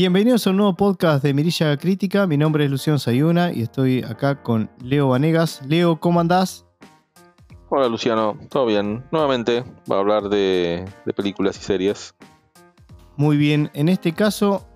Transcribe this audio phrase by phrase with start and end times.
[0.00, 2.26] Bienvenidos a un nuevo podcast de Mirilla Crítica.
[2.26, 5.60] Mi nombre es Luciano Sayuna y estoy acá con Leo Vanegas.
[5.68, 6.64] Leo, ¿cómo andás?
[7.68, 9.04] Hola Luciano, todo bien.
[9.12, 12.14] Nuevamente va a hablar de, de películas y series.
[13.18, 14.66] Muy bien, en este caso,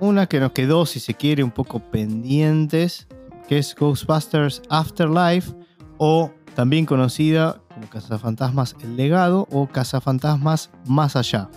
[0.00, 3.06] una que nos quedó, si se quiere, un poco pendientes,
[3.46, 5.52] que es Ghostbusters Afterlife,
[5.98, 11.48] o también conocida como Cazafantasmas El Legado o Cazafantasmas Más Allá.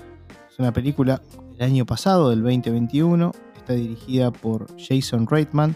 [0.48, 1.24] Es una película
[1.58, 3.32] del año pasado, del 2021.
[3.56, 5.76] Está dirigida por Jason Reitman,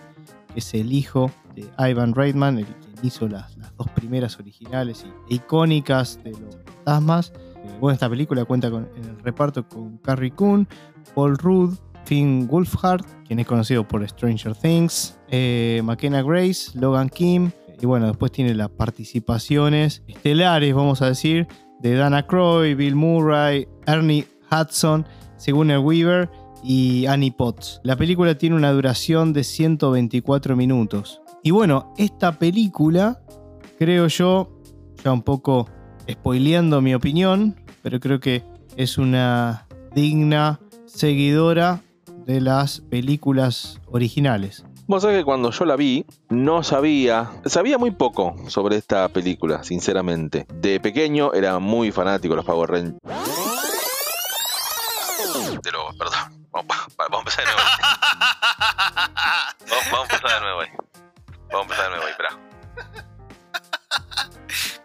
[0.54, 5.36] que es el hijo de Ivan Reitman, el que hizo las, dos primeras originales y
[5.36, 7.34] icónicas de los fantasmas.
[7.36, 10.68] Eh, bueno, esta película cuenta con, en el reparto con Carrie Coon,
[11.16, 17.52] Paul Rudd, Finn Wolfhard, quien es conocido por Stranger Things, eh, McKenna Grace, Logan Kim,
[17.82, 21.48] y bueno, después tiene las participaciones estelares, vamos a decir,
[21.80, 25.06] de Dana Croy, Bill Murray, Ernie Hudson,
[25.40, 26.30] Sigourney Weaver
[26.64, 27.82] y Annie Potts.
[27.84, 31.22] La película tiene una duración de 124 minutos.
[31.42, 33.22] Y bueno, esta película,
[33.78, 34.62] creo yo,
[35.04, 35.68] ya un poco
[36.10, 38.44] spoileando mi opinión, pero creo que
[38.76, 41.82] es una digna seguidora
[42.26, 44.66] de las películas originales.
[44.88, 49.64] Vos sabés que cuando yo la vi, no sabía, sabía muy poco sobre esta película,
[49.64, 50.48] sinceramente.
[50.52, 53.39] De pequeño era muy fanático de los Power Rangers.
[55.62, 56.48] De los, perdón.
[56.52, 57.70] Vamos, vamos a empezar de nuevo.
[59.70, 60.70] Vamos, vamos a empezar de nuevo ahí.
[61.52, 62.38] Vamos a empezar de nuevo ahí, espera.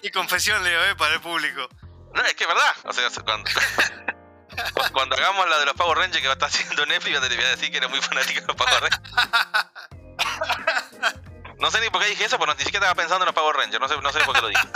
[0.03, 0.94] Qué confesión, Leo, ¿eh?
[0.97, 1.69] Para el público.
[2.12, 2.75] No, es que es verdad.
[2.84, 3.50] O sea, cuando,
[4.93, 7.44] cuando hagamos la de los Power Rangers que va a estar haciendo Netflix, te voy
[7.44, 9.00] a decir que era muy fanático de los Power Rangers.
[11.59, 13.56] No sé ni por qué dije eso, porque ni siquiera estaba pensando en los Power
[13.56, 13.81] Rangers.
[13.81, 14.62] No sé, no sé por qué lo dije.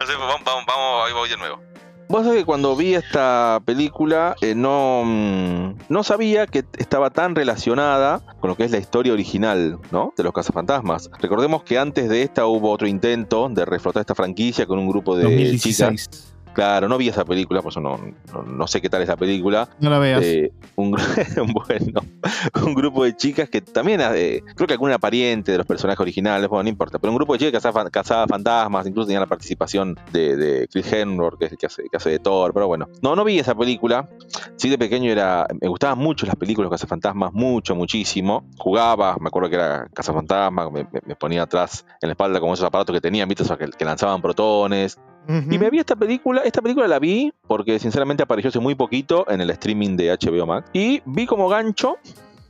[0.00, 1.62] No sé, vamos, vamos, vamos ahí voy de nuevo.
[2.08, 7.34] Vos sabés que cuando vi esta película eh, no, mm, no sabía que estaba tan
[7.34, 10.12] relacionada con lo que es la historia original ¿no?
[10.16, 11.10] de los cazafantasmas.
[11.20, 15.16] Recordemos que antes de esta hubo otro intento de reflotar esta franquicia con un grupo
[15.16, 16.08] de 2016.
[16.10, 16.31] chicas.
[16.54, 17.98] Claro, no vi esa película, por eso no,
[18.32, 19.68] no, no sé qué tal esa película.
[19.80, 20.22] No la veas.
[20.22, 20.90] Eh, un,
[21.54, 22.00] bueno,
[22.66, 26.48] un grupo de chicas que también, eh, creo que alguna pariente de los personajes originales,
[26.48, 29.26] bueno, no importa, pero un grupo de chicas que cazaba, cazaba fantasmas, incluso tenía la
[29.26, 32.88] participación de, de Chris Hemsworth, que que hace, que hace de Thor, pero bueno.
[33.02, 34.08] No, no vi esa película.
[34.56, 38.44] Sí, de pequeño era, me gustaban mucho las películas de cazafantasmas, mucho, muchísimo.
[38.58, 42.54] Jugaba, me acuerdo que era cazafantasmas, me, me- me ponía atrás en la espalda como
[42.54, 43.42] esos aparatos que tenían, ¿viste?
[43.44, 44.98] Esos que, que lanzaban protones.
[45.28, 49.28] Y me vi esta película, esta película la vi porque sinceramente apareció hace muy poquito
[49.28, 50.68] en el streaming de HBO Max.
[50.72, 51.98] Y vi como gancho,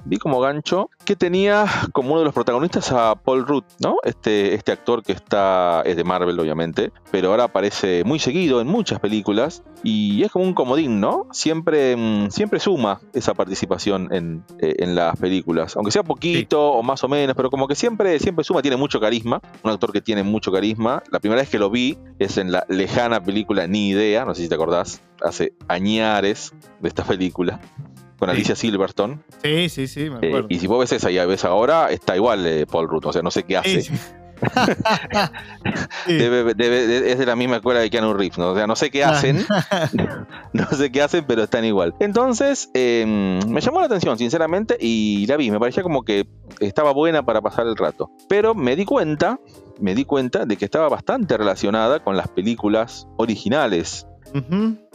[0.05, 3.97] vi como gancho que tenía como uno de los protagonistas a Paul Rudd, ¿no?
[4.05, 8.67] Este, este actor que está, es de Marvel obviamente, pero ahora aparece muy seguido en
[8.67, 11.27] muchas películas y es como un comodín, ¿no?
[11.33, 16.83] Siempre, mm, siempre suma esa participación en, eh, en las películas, aunque sea poquito o
[16.83, 20.01] más o menos, pero como que siempre, siempre suma, tiene mucho carisma, un actor que
[20.01, 21.03] tiene mucho carisma.
[21.11, 24.43] La primera vez que lo vi es en la lejana película Ni Idea, no sé
[24.43, 27.61] si te acordás, hace añares de esta película,
[28.23, 28.37] con Sí.
[28.37, 29.19] Alicia Silverstone.
[29.43, 30.47] Sí, sí, sí, me Eh, acuerdo.
[30.49, 33.21] y si vos ves esa y ves ahora, está igual eh, Paul Rudd, o sea,
[33.21, 33.83] no sé qué hace.
[33.83, 33.91] Sí,
[36.07, 36.13] sí.
[36.13, 38.51] Debe- debe- es de la misma escuela de Keanu Reeves, ¿no?
[38.51, 39.45] O sea, no sé qué hacen,
[40.53, 41.95] no sé qué hacen, pero están igual.
[42.01, 43.05] Entonces, eh,
[43.49, 45.51] me llamó la atención, sinceramente, y la vi.
[45.51, 46.29] Me parecía como que
[46.61, 48.11] estaba buena para pasar el rato.
[48.29, 49.39] Pero me di cuenta,
[49.81, 54.07] me di cuenta de que estaba bastante relacionada con las películas originales.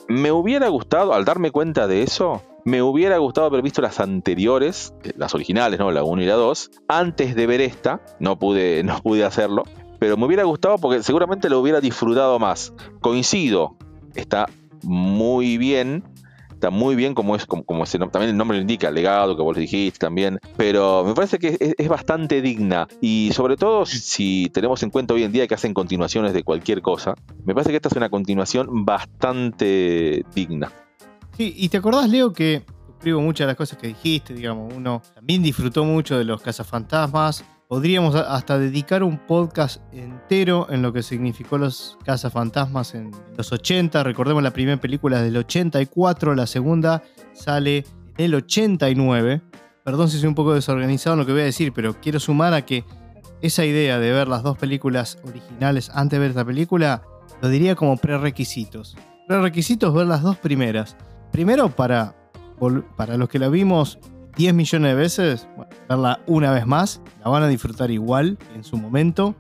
[0.08, 4.94] Me hubiera gustado, al darme cuenta de eso, me hubiera gustado haber visto las anteriores,
[5.06, 5.90] eh, las originales, ¿no?
[5.90, 8.02] La 1 y la 2, antes de ver esta.
[8.20, 9.64] No pude, no pude hacerlo.
[10.00, 12.74] Pero me hubiera gustado porque seguramente lo hubiera disfrutado más.
[13.00, 13.78] Coincido,
[14.16, 14.48] está
[14.84, 16.04] muy bien.
[16.52, 20.00] Está muy bien como es, como, también el nombre lo indica, legado, que vos dijiste
[20.00, 20.40] también.
[20.58, 22.88] Pero me parece que es, es bastante digna.
[23.00, 26.82] Y sobre todo si tenemos en cuenta hoy en día que hacen continuaciones de cualquier
[26.82, 27.14] cosa,
[27.46, 30.72] me parece que esta es una continuación bastante digna.
[31.38, 35.04] Sí, y te acordás, Leo, que suscribo muchas de las cosas que dijiste, digamos, uno
[35.14, 37.46] también disfrutó mucho de los cazafantasmas.
[37.68, 44.02] Podríamos hasta dedicar un podcast entero en lo que significó los cazafantasmas en los 80.
[44.02, 47.04] Recordemos la primera película es del 84, la segunda
[47.34, 47.86] sale
[48.18, 49.44] en el 89.
[49.84, 52.56] Perdón si soy un poco desorganizado en lo que voy a decir, pero quiero sumar
[52.56, 52.84] a que
[53.44, 57.04] esa idea de ver las dos películas originales antes de ver esta película,
[57.44, 58.98] lo diría como prerequisitos.
[59.28, 60.98] Prerequisitos ver las dos primeras.
[61.32, 62.16] Primero, para,
[62.96, 64.00] para los que la vimos
[64.38, 65.48] 10 millones de veces,
[65.90, 69.36] verla una vez más, la van a disfrutar igual en su momento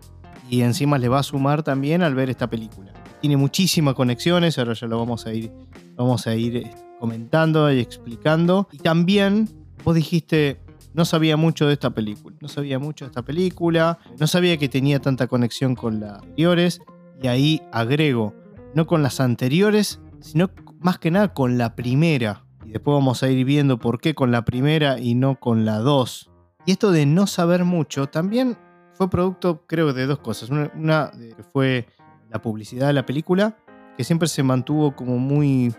[0.49, 2.93] y encima les va a sumar también al ver esta película.
[3.21, 5.51] Tiene muchísimas conexiones, ahora ya lo vamos a ir,
[5.95, 8.67] vamos a ir eh, comentando y explicando.
[8.71, 9.49] Y también
[9.83, 10.59] vos dijiste,
[10.93, 14.69] no sabía mucho de esta película, no sabía mucho de esta película, no sabía que
[14.69, 16.81] tenía tanta conexión con las anteriores.
[17.21, 18.35] Y ahí agrego,
[18.75, 22.43] no con las anteriores, sino más que nada con la primera.
[22.65, 25.77] Y después vamos a ir viendo por qué con la primera y no con la
[25.79, 26.29] dos.
[26.65, 28.57] Y esto de no saber mucho también
[28.93, 30.49] fue producto, creo, de dos cosas.
[30.49, 31.11] Una,
[31.53, 31.87] fue
[32.29, 33.55] la publicidad de la película,
[33.95, 35.73] que siempre se mantuvo como muy,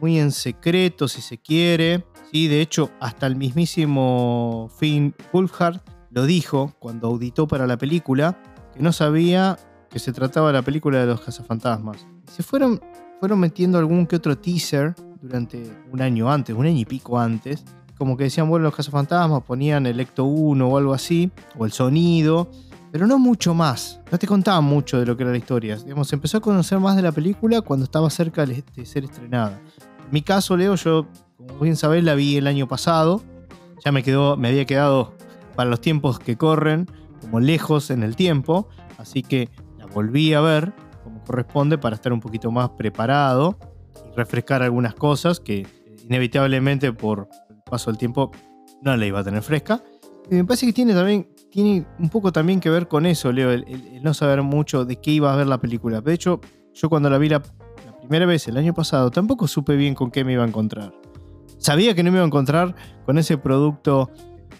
[0.00, 2.04] muy en secreto, si se quiere.
[2.30, 5.80] Sí, de hecho, hasta el mismísimo Finn Wolfhard
[6.10, 8.38] lo dijo cuando auditó para la película,
[8.74, 9.56] que no sabía
[9.88, 12.06] que se trataba la película de los cazafantasmas.
[12.26, 12.80] Se fueron,
[13.20, 17.64] fueron metiendo algún que otro teaser durante un año antes, un año y pico antes.
[17.96, 21.72] Como que decían, bueno, los cazafantasmas ponían el Ecto 1 o algo así, o el
[21.72, 22.50] sonido,
[22.90, 24.00] pero no mucho más.
[24.10, 25.76] No te contaban mucho de lo que era la historia.
[25.76, 29.60] Digamos, se empezó a conocer más de la película cuando estaba cerca de ser estrenada.
[30.04, 31.06] En mi caso, Leo, yo,
[31.38, 33.22] como bien sabés, la vi el año pasado.
[33.84, 35.14] Ya me, quedó, me había quedado
[35.54, 36.88] para los tiempos que corren,
[37.20, 38.68] como lejos en el tiempo.
[38.98, 39.50] Así que
[39.94, 40.72] volví a ver
[41.24, 43.58] corresponde para estar un poquito más preparado
[44.10, 45.66] y refrescar algunas cosas que
[46.04, 48.30] inevitablemente por el paso del tiempo
[48.82, 49.82] no la iba a tener fresca.
[50.30, 53.52] Y me parece que tiene también tiene un poco también que ver con eso, Leo,
[53.52, 53.64] el,
[54.02, 56.00] no saber mucho de qué iba a ver la película.
[56.00, 56.40] De hecho,
[56.74, 57.44] yo cuando la vi la,
[58.00, 60.92] primera vez el año pasado, tampoco supe bien con qué me iba a encontrar.
[61.58, 62.74] Sabía que no me iba a encontrar
[63.06, 64.10] con ese producto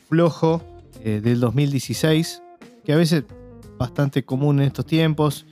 [0.09, 0.63] flojo
[1.03, 2.43] eh, del 2016,
[2.85, 3.25] que a veces
[3.77, 5.47] bastante común en estos tiempos.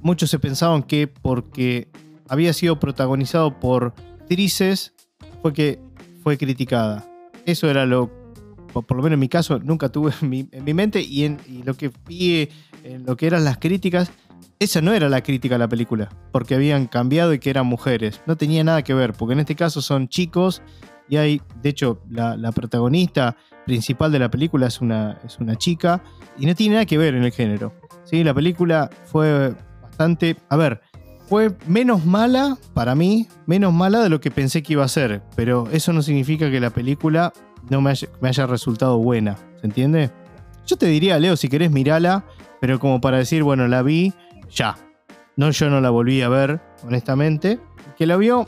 [0.00, 1.88] Muchos se pensaban que porque
[2.28, 4.94] había sido protagonizado por actrices
[5.42, 5.80] fue que
[6.22, 7.06] fue criticada.
[7.46, 8.10] Eso era lo,
[8.72, 11.90] por lo menos en mi caso, nunca tuve en mi, mente y en lo que
[12.06, 12.48] vi
[12.84, 14.10] en lo que eran las críticas,
[14.58, 18.20] esa no era la crítica a la película, porque habían cambiado y que eran mujeres.
[18.26, 20.62] No tenía nada que ver, porque en este caso son chicos
[21.08, 23.36] y hay, de hecho, la, la protagonista
[23.66, 26.02] principal de la película es una, es una chica
[26.38, 27.72] y no tiene nada que ver en el género.
[28.04, 28.24] ¿sí?
[28.24, 29.54] La película fue
[29.98, 30.80] a ver,
[31.28, 35.22] fue menos mala para mí, menos mala de lo que pensé que iba a ser,
[35.36, 37.32] pero eso no significa que la película
[37.68, 40.10] no me haya, resultado buena, ¿se entiende?
[40.66, 42.24] Yo te diría, Leo, si querés mirala,
[42.60, 44.14] pero como para decir, bueno, la vi,
[44.50, 44.76] ya.
[45.36, 47.60] No, yo no la volví a ver, honestamente.
[47.96, 48.46] que la vio,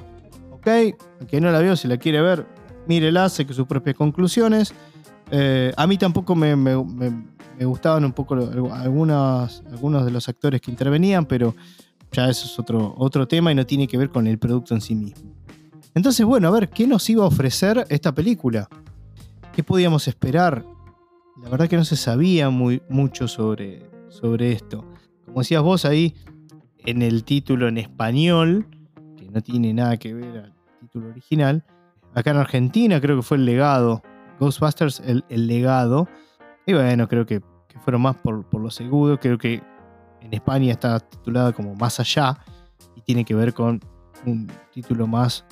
[0.50, 0.68] ok.
[1.28, 2.46] que no la vio, si la quiere ver,
[2.86, 4.72] mírela, saque sus propias conclusiones.
[5.30, 6.54] Eh, a mí tampoco me,
[7.64, 8.34] gustaban un poco
[8.72, 11.54] algunos, algunos de los actores que intervenían, pero
[12.12, 14.80] ya eso es otro, otro tema y no tiene que ver con el producto en
[14.80, 15.34] sí mismo.
[15.94, 18.68] Entonces, bueno, a ver, ¿qué nos iba a ofrecer esta película?
[19.52, 20.64] ¿Qué podíamos esperar?
[21.42, 24.84] La verdad que no se sabía muy, mucho sobre, sobre esto.
[25.26, 26.14] Como decías vos ahí,
[26.78, 28.66] en el título en español,
[29.16, 31.64] que no tiene nada que ver al título original,
[32.14, 34.02] acá en Argentina creo que fue el legado
[34.40, 36.08] Ghostbusters, el, legado.
[36.66, 37.42] Y bueno, creo que,
[37.84, 39.18] fueron más por, por lo seguro.
[39.18, 39.62] Creo que
[40.20, 42.38] en España está titulada como Más allá
[42.94, 43.80] y tiene que ver con
[44.26, 45.44] un título más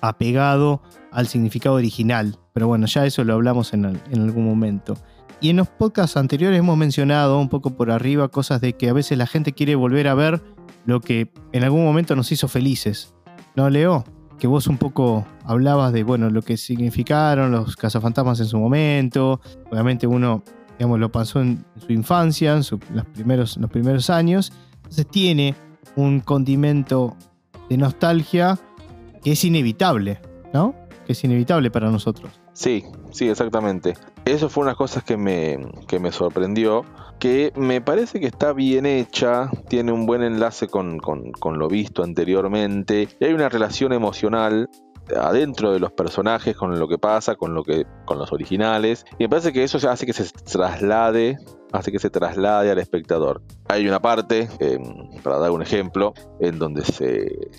[0.00, 2.38] apegado al significado original.
[2.52, 4.94] Pero bueno, ya eso lo hablamos en, en, algún momento.
[5.40, 8.92] Y en los podcasts anteriores hemos mencionado un poco por arriba cosas de que a
[8.92, 10.42] veces la gente quiere volver a ver
[10.86, 13.14] lo que en algún momento nos hizo felices.
[13.54, 14.04] ¿No, Leo?
[14.38, 19.40] que vos un poco hablabas de, bueno, lo que significaron los cazafantasmas en su momento.
[19.70, 20.42] Obviamente uno,
[20.78, 22.58] digamos, lo pasó en su infancia, en
[22.94, 24.52] los, primeros, los primeros años.
[24.76, 25.54] Entonces tiene
[25.96, 27.16] un condimento
[27.68, 28.58] de nostalgia
[29.22, 30.20] que es inevitable,
[30.52, 30.74] ¿no?
[31.06, 32.40] Que es inevitable para nosotros.
[32.52, 33.94] Sí, sí, exactamente.
[34.24, 36.84] Eso fue una cosa que me, que me sorprendió
[37.18, 43.08] que me parece que está bien hecha, tiene un buen enlace con, lo visto anteriormente,
[43.20, 44.68] y hay una relación emocional
[45.14, 49.24] adentro de los personajes con lo que pasa, con lo que con los originales y
[49.24, 51.38] me parece que eso hace que se traslade
[51.72, 53.42] hace que se traslade al espectador.
[53.68, 54.48] Hay una parte,
[55.22, 57.50] para dar un ejemplo, en donde se,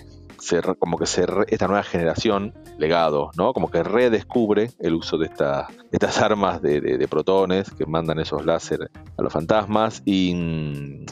[0.78, 3.52] como que se esta nueva generación, legado, ¿no?
[3.52, 9.22] Como que redescubre el uso de, estas armas de, protones que mandan esos láser a
[9.22, 11.06] los fantasmas y mm,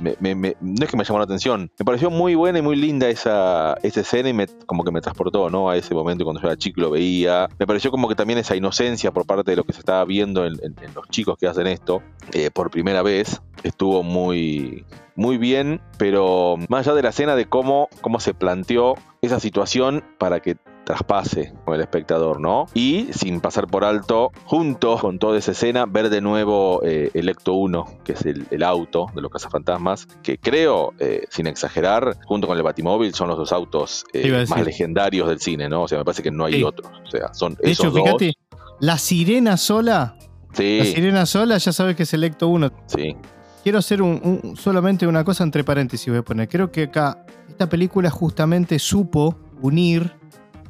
[0.00, 3.74] no es que me llamó la atención, me pareció muy buena y muy linda esa,
[3.82, 5.70] escena y como que me transportó, ¿no?
[5.70, 7.48] A ese momento cuando yo era chico lo veía.
[7.58, 10.44] Me pareció como que también esa inocencia por parte de lo que se estaba viendo
[10.46, 10.58] en,
[10.94, 14.84] los chicos que hacen esto eh, por primera vez estuvo muy,
[15.16, 20.04] muy bien, pero más allá de la escena de cómo, cómo se planteó esa situación
[20.18, 22.66] para que traspase con el espectador, ¿no?
[22.74, 27.28] Y sin pasar por alto, junto con toda esa escena, ver de nuevo eh, el
[27.28, 32.46] Ecto 1, que es el, auto de los cazafantasmas, que creo, eh, sin exagerar, junto
[32.46, 35.82] con el Batimóvil, son los dos autos eh, más legendarios del cine, ¿no?
[35.82, 36.90] O sea, me parece que no hay otros.
[37.06, 38.32] O sea, son de esos hecho, fíjate,
[38.80, 40.16] la sirena sola.
[40.52, 40.78] Sí.
[40.78, 42.70] La sirena sola ya sabes que es el Ecto 1.
[42.86, 43.16] Sí.
[43.62, 46.48] Quiero hacer un, solamente una cosa entre paréntesis, voy a poner.
[46.48, 50.12] Creo que acá esta película justamente supo unir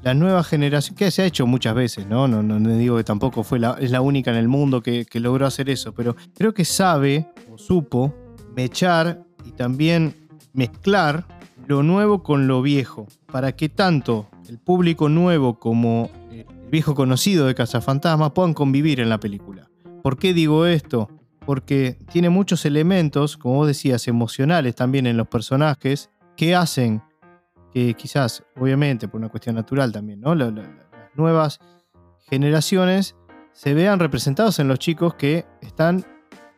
[0.04, 2.28] la nueva generación, que se ha hecho muchas veces, ¿no?
[2.28, 5.70] No, no, digo que tampoco fue es la única en el mundo que, logró hacer
[5.70, 8.14] eso, pero creo que sabe o supo
[8.54, 10.14] mechar y también
[10.52, 11.24] mezclar
[11.66, 17.46] lo nuevo con lo viejo, para que tanto el público nuevo como el viejo conocido
[17.46, 19.70] de Cazafantasmas puedan convivir en la película.
[20.02, 21.08] ¿Por qué digo esto?
[21.46, 27.00] Porque tiene muchos elementos, como vos decías, emocionales también en los personajes, que hacen
[27.74, 30.36] que quizás, obviamente, por una cuestión natural también, ¿no?
[30.36, 30.52] las
[31.16, 31.58] nuevas
[32.30, 33.16] generaciones
[33.52, 36.06] se vean representados en los chicos que están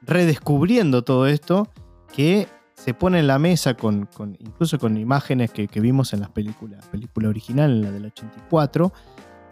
[0.03, 1.71] redescubriendo todo esto,
[2.15, 4.09] que se pone en la mesa con,
[4.41, 8.93] incluso con imágenes que, vimos en las películas, película original, en la del 84,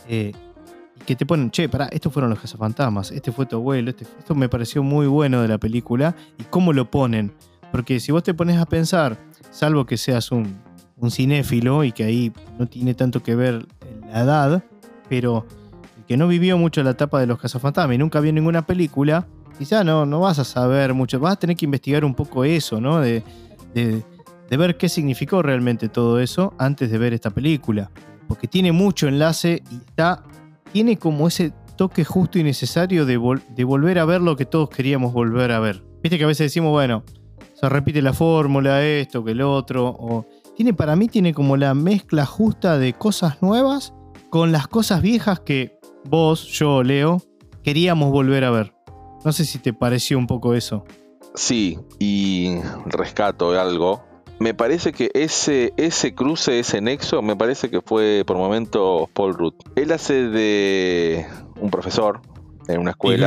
[0.09, 0.33] eh,
[0.97, 4.05] y que te ponen, che, pará, estos fueron los cazafantasmas, este fue tu abuelo, este,
[4.19, 7.33] esto me pareció muy bueno de la película, y cómo lo ponen.
[7.73, 9.19] Porque si vos te pones a pensar,
[9.51, 13.67] salvo que seas un un cinéfilo y que ahí no tiene tanto que ver
[14.11, 14.65] la edad,
[15.09, 15.47] pero
[16.07, 19.27] que no vivió mucho la etapa de los cazafantasmas y nunca vio ninguna película,
[19.59, 22.81] quizá no, no vas a saber mucho, vas a tener que investigar un poco eso,
[22.81, 23.01] ¿no?
[23.01, 23.23] De,
[23.75, 24.03] de,
[24.57, 27.91] ver qué significó realmente todo eso antes de ver esta película.
[28.29, 30.23] Porque tiene mucho enlace y está,
[30.73, 34.71] tiene como ese toque justo y necesario de, de volver a ver lo que todos
[34.71, 35.83] queríamos volver a ver.
[36.03, 37.03] Viste que a veces decimos, bueno,
[37.55, 41.75] se repite la fórmula, esto, que el otro, o tiene para mí tiene como la
[41.75, 43.95] mezcla justa de cosas nuevas
[44.31, 47.23] con las cosas viejas que vos, yo, Leo,
[47.63, 48.75] queríamos volver a ver.
[49.25, 50.85] No sé si te pareció un poco eso.
[51.35, 52.57] Sí, y
[52.87, 54.05] rescato algo.
[54.39, 59.35] Me parece que ese, ese cruce, ese nexo, me parece que fue por momentos Paul
[59.35, 59.55] Rudd.
[59.77, 61.27] Él hace de
[61.61, 62.21] un profesor
[62.69, 63.17] en una escuela.
[63.17, 63.21] Y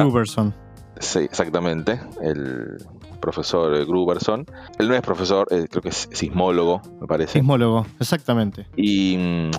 [0.99, 1.99] Sí, exactamente.
[2.21, 2.77] El
[3.19, 4.45] profesor Gruberson.
[4.79, 7.33] Él no es profesor, eh, creo que es sismólogo, me parece.
[7.33, 8.67] Sismólogo, exactamente.
[8.75, 9.51] Y mm,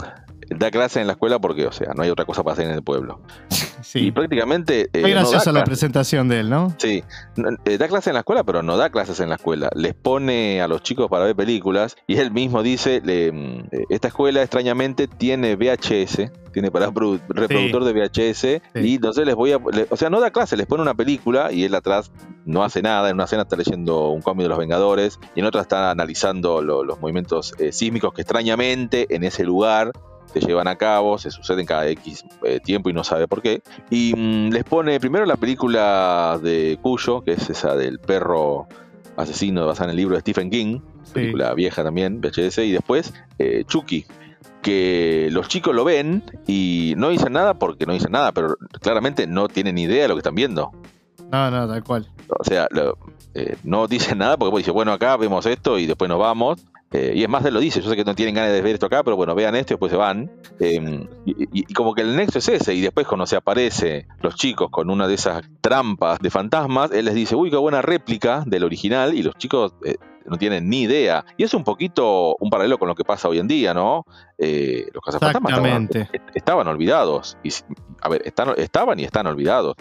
[0.50, 2.72] da clase en la escuela porque, o sea, no hay otra cosa para hacer en
[2.72, 3.20] el pueblo.
[3.80, 4.06] Sí.
[4.06, 4.90] Y prácticamente.
[4.92, 6.74] Eh, gracias a la presentación de él, ¿no?
[6.78, 7.04] Sí.
[7.64, 9.70] Eh, da clase en la escuela, pero no da clases en la escuela.
[9.76, 14.42] Les pone a los chicos para ver películas y él mismo dice: mm, Esta escuela
[14.42, 19.58] extrañamente tiene VHS, tiene para reproductor de VHS y entonces les voy a.
[19.58, 22.10] o sea, no da clase, les pone una película y él atrás
[22.44, 23.08] no hace nada.
[23.10, 26.62] En una escena está leyendo un cómic de los Vengadores y en otra está analizando
[26.62, 29.92] los movimientos eh, sísmicos que extrañamente en ese lugar
[30.32, 33.62] se llevan a cabo, se suceden cada X eh, tiempo y no sabe por qué.
[33.90, 38.66] Y mm, les pone primero la película de Cuyo, que es esa del perro
[39.16, 40.80] asesino basada en el libro de Stephen King,
[41.12, 44.06] película vieja también, VHS, y después eh, Chucky,
[44.62, 49.26] que los chicos lo ven y no dicen nada porque no dicen nada, pero claramente
[49.26, 50.72] no tienen idea de lo que están viendo.
[51.30, 52.08] No, no, tal cual.
[52.28, 52.68] O sea,
[53.34, 56.64] eh, no dicen nada porque dice, bueno, acá vemos esto y después nos vamos.
[56.90, 58.74] Eh, y es más, de lo dice, yo sé que no tienen ganas de ver
[58.74, 60.30] esto acá, pero bueno, vean esto y después se van.
[60.58, 64.70] Em, y, como que el nexo es ese, y después cuando se aparece los chicos
[64.70, 68.64] con una de esas trampas de fantasmas, él les dice, uy, qué buena réplica del
[68.64, 71.24] original, y los chicos eh, no tienen ni idea.
[71.36, 74.06] Y es un poquito un paralelo con lo que pasa hoy en día, ¿no?
[74.38, 75.88] Eh, los cazafantasmas estaban,
[76.34, 77.36] estaban, olvidados.
[77.42, 77.50] Y,
[78.00, 79.76] a ver, están, estaban y están olvidados.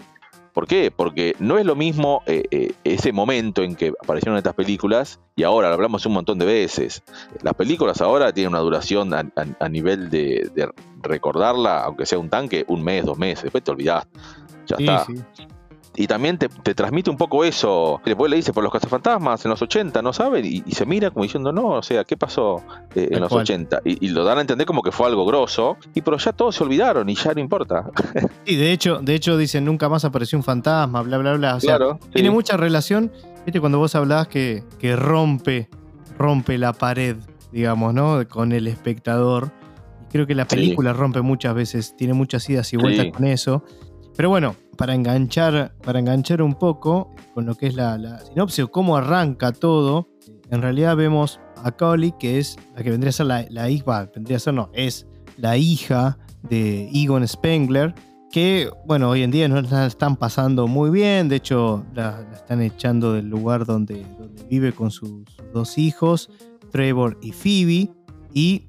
[0.58, 0.90] ¿Por qué?
[0.90, 5.44] Porque no es lo mismo eh, eh, ese momento en que aparecieron estas películas y
[5.44, 7.04] ahora lo hablamos un montón de veces.
[7.42, 10.50] Las películas ahora tienen una duración a, nivel de,
[11.00, 14.08] recordarla, aunque sea un tanque, un mes, dos meses, después te olvidás.
[14.66, 15.06] Ya está
[15.98, 18.00] y también te, transmite un poco eso.
[18.04, 21.24] Después le dice por los cazafantasmas en los 80, no saben, y, se mira como
[21.24, 22.62] diciendo, no, o sea, ¿qué pasó
[22.94, 23.80] eh, en los 80?
[23.84, 26.62] Y, lo dan a entender como que fue algo grosso, y pero ya todos se
[26.62, 27.90] olvidaron y ya no importa.
[28.46, 31.56] Sí, de hecho, de hecho dicen, nunca más apareció un fantasma, bla, bla, bla.
[31.56, 33.12] O sea, claro, tiene mucha relación,
[33.44, 35.68] viste, cuando vos hablabas que, que rompe,
[36.16, 37.16] rompe la pared,
[37.52, 38.26] digamos, ¿no?
[38.28, 39.50] Con el espectador.
[40.06, 43.64] Y creo que la película rompe muchas veces, tiene muchas idas y vueltas con eso.
[44.16, 48.70] Pero bueno, para enganchar, para enganchar un poco con lo que es la, sinopsis o
[48.70, 50.08] cómo arranca todo,
[50.50, 54.36] en realidad vemos a Collie, que es la que vendría a ser la, hija, vendría
[54.36, 55.06] a ser, no, es
[55.36, 56.16] la hija
[56.48, 57.92] de Egon Spengler,
[58.30, 62.62] que, bueno, hoy en día no la están pasando muy bien, de hecho la, están
[62.62, 64.06] echando del lugar donde
[64.48, 66.30] vive con sus dos hijos,
[66.70, 67.90] Trevor y Phoebe,
[68.32, 68.68] y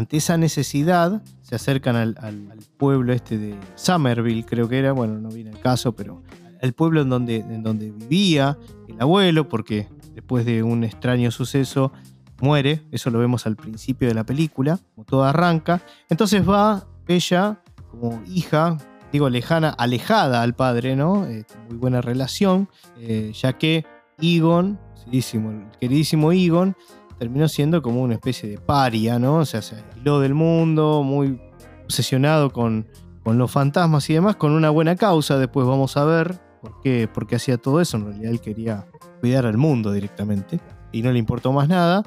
[0.00, 4.92] ante esa necesidad se acercan al, al- al pueblo este de Somerville, creo que era,
[4.92, 6.22] bueno, no viene el caso, pero
[6.60, 8.56] el pueblo en donde, en donde vivía
[8.88, 11.92] el abuelo, porque después de un extraño suceso
[12.40, 15.82] muere, eso lo vemos al principio de la película, como todo arranca.
[16.08, 18.78] Entonces va ella como hija,
[19.12, 21.26] digo lejana, alejada al padre, ¿no?
[21.26, 23.84] Eh, muy buena relación, eh, ya que
[24.22, 24.78] Egon,
[25.12, 26.76] el queridísimo Egon,
[27.20, 29.36] terminó siendo como una especie de paria, ¿no?
[29.36, 31.38] O sea, se aisló del mundo, muy
[31.84, 32.86] obsesionado con,
[33.22, 35.36] con los fantasmas y demás, con una buena causa.
[35.36, 37.98] Después vamos a ver por qué, hacía todo eso.
[37.98, 38.86] En realidad él quería
[39.20, 40.60] cuidar al mundo directamente
[40.92, 42.02] y no le importó más nada.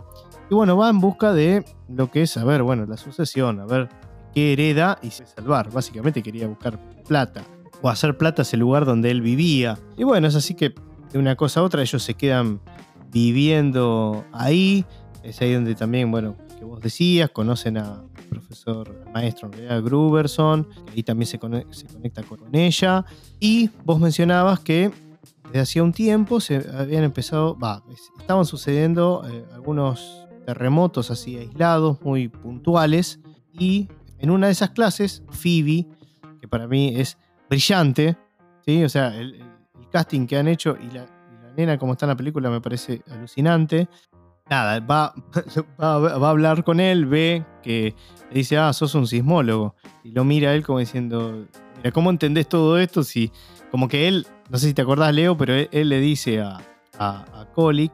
[0.50, 3.67] Y bueno, va en busca de lo que es, a ver, bueno, la sucesión, a
[3.67, 3.89] ver
[4.34, 5.72] qué hereda y se salvar.
[5.72, 7.43] Básicamente quería buscar plata
[7.84, 9.77] o hacer plata hacia el lugar donde él vivía.
[9.96, 10.74] Y bueno, es así que
[11.12, 12.62] de una cosa a otra ellos se quedan
[13.13, 14.86] viviendo ahí.
[15.23, 20.91] Es ahí donde también, bueno, que vos decías, conocen a profesor, maestro en Gruberson, que
[20.95, 23.05] ahí también se, cone- se conecta con ella.
[23.39, 24.91] Y vos mencionabas que
[25.45, 31.37] desde hacía un tiempo se habían empezado, va, es- estaban sucediendo eh, algunos terremotos así
[31.37, 33.19] aislados, muy puntuales.
[33.53, 33.87] Y
[34.19, 35.87] en una de esas clases, Phoebe,
[36.41, 37.17] que para mí es
[37.49, 38.17] brillante,
[38.65, 38.83] ¿sí?
[38.83, 39.41] O sea, el,
[39.91, 41.05] casting que han hecho y la
[41.55, 43.87] nena como está en la película me parece alucinante.
[44.50, 45.13] Nada, va,
[45.79, 47.95] va, a hablar con él, ve que
[48.29, 49.75] le dice, ah, sos un sismólogo.
[50.03, 51.47] Y lo mira él como diciendo,
[51.77, 53.03] mira, ¿cómo entendés todo esto?
[53.03, 53.31] Si,
[53.71, 56.57] como que él, no sé si te acordás, Leo, pero él, le dice a,
[57.00, 57.47] a,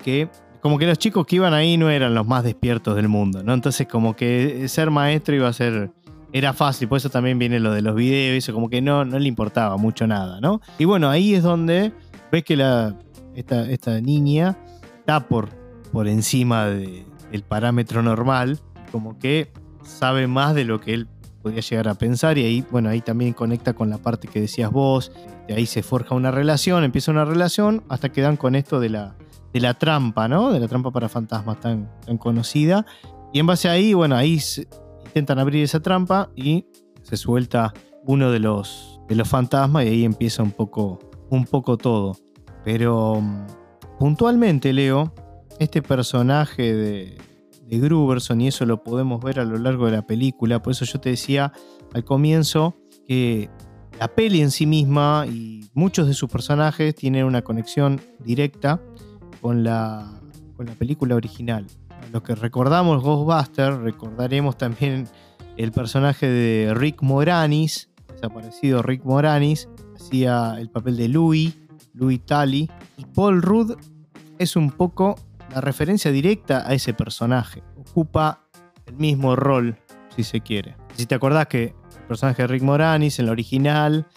[0.04, 0.30] que
[0.62, 3.54] como que los chicos que iban ahí no eran los más despiertos del mundo, ¿no?
[3.54, 5.92] Entonces como que ser maestro iba a ser...
[6.32, 9.18] Era fácil, por eso también viene lo de los videos, eso como que no, no
[9.18, 10.62] le importaba mucho nada, ¿no?
[10.78, 11.92] Y bueno, ahí es donde
[12.32, 12.96] ves que la,
[13.34, 14.56] esta, esta niña
[15.00, 15.50] está por,
[15.92, 18.60] por encima de- del parámetro normal,
[18.92, 19.52] como que
[19.84, 21.08] sabe más de lo que él
[21.42, 24.72] podía llegar a pensar y ahí, bueno, ahí también conecta con la parte que decías
[24.72, 25.12] vos,
[25.48, 28.90] de ahí se forja una relación, empieza una relación, hasta que dan con esto de
[28.90, 29.16] la,
[29.54, 30.52] de la trampa, ¿no?
[30.52, 32.86] De la trampa para fantasmas tan, tan conocida.
[33.32, 34.40] Y en base a ahí, bueno, ahí
[35.06, 36.66] intentan abrir esa trampa y
[37.04, 37.74] se suelta
[38.06, 41.00] uno de los, de los fantasmas y ahí empieza un poco,
[41.30, 42.18] un poco todo.
[42.66, 43.46] Pero mm,
[43.98, 45.14] puntualmente, Leo,
[45.60, 47.18] este personaje de,
[47.70, 50.86] de Gruberson, y eso lo podemos ver a lo largo de la película, por eso
[50.86, 51.54] yo te decía
[51.94, 52.76] al comienzo
[53.08, 53.50] que
[54.00, 58.82] la peli en sí misma y muchos de sus personajes tienen una conexión directa
[59.42, 60.22] con la,
[60.56, 61.68] con la película original.
[61.90, 65.08] A Los que recordamos Ghostbusters, recordaremos también
[65.58, 71.58] el personaje de Rick Moranis, desaparecido Rick Moranis, hacía el papel de Louis,
[71.94, 73.74] Louis Tully, y Paul Rudd
[74.38, 75.16] es un poco
[75.54, 77.64] la referencia directa a ese personaje.
[77.78, 78.42] Ocupa
[78.86, 79.78] el mismo rol,
[80.16, 80.76] si se quiere.
[80.96, 81.64] Si te acordás que
[81.98, 84.08] el personaje de Rick Moranis en la original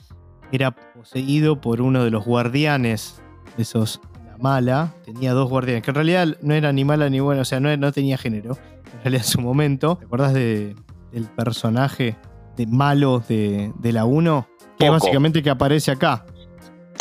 [0.51, 3.23] era poseído por uno de los guardianes
[3.57, 7.21] de esos, la mala, tenía dos guardianes, que en realidad no era ni mala ni
[7.21, 8.57] buena, o sea, no, no tenía género,
[8.95, 9.97] en realidad en su momento.
[9.97, 10.75] ¿Te acordás de-
[11.13, 12.17] del personaje
[12.57, 14.49] de malo de, de la 1?
[14.79, 16.25] Que básicamente que aparece acá.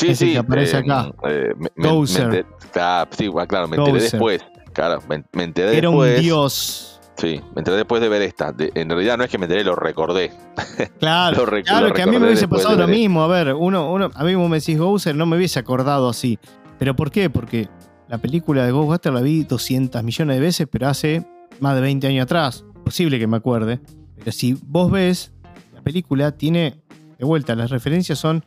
[0.02, 0.32] Sí, Ese sí.
[0.34, 1.12] que aparece eh, acá.
[1.28, 2.28] eh, me, me- Gozer.
[2.28, 4.42] me enter- ah, sí, bueno, claro, me enteré después.
[4.74, 6.16] Claro, me, me enteré Era después.
[6.18, 6.88] un dios.
[7.18, 8.52] Sí, me enteré después de ver esta.
[8.52, 10.32] De- en realidad no es que me enteré, lo recordé.
[11.00, 13.22] Claro, Lo rec- claro lo que a mí me hubiese pasado lo mismo.
[13.24, 16.40] A ver, uno, uno, a mí vos me decís Gozer, no me hubiese acordado así.
[16.80, 17.30] ¿Pero por qué?
[17.30, 17.68] Porque
[18.08, 21.24] la película de Ghostbusters la vi 200 millones de veces, pero hace
[21.60, 22.66] más de 20 años atrás.
[22.84, 23.80] Posible que me acuerde.
[24.18, 25.32] Pero si vos ves,
[25.76, 26.82] la película tiene,
[27.20, 28.44] de vuelta, las referencias son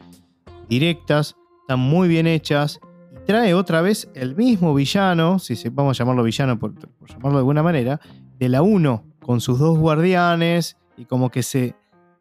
[0.68, 2.78] directas, están muy bien hechas.
[3.10, 6.74] Y trae otra vez el mismo villano, si se, vamos a llamarlo villano por,
[7.08, 8.00] llamarlo de alguna manera,
[8.38, 11.74] de la 1, con sus dos guardianes, y como que se...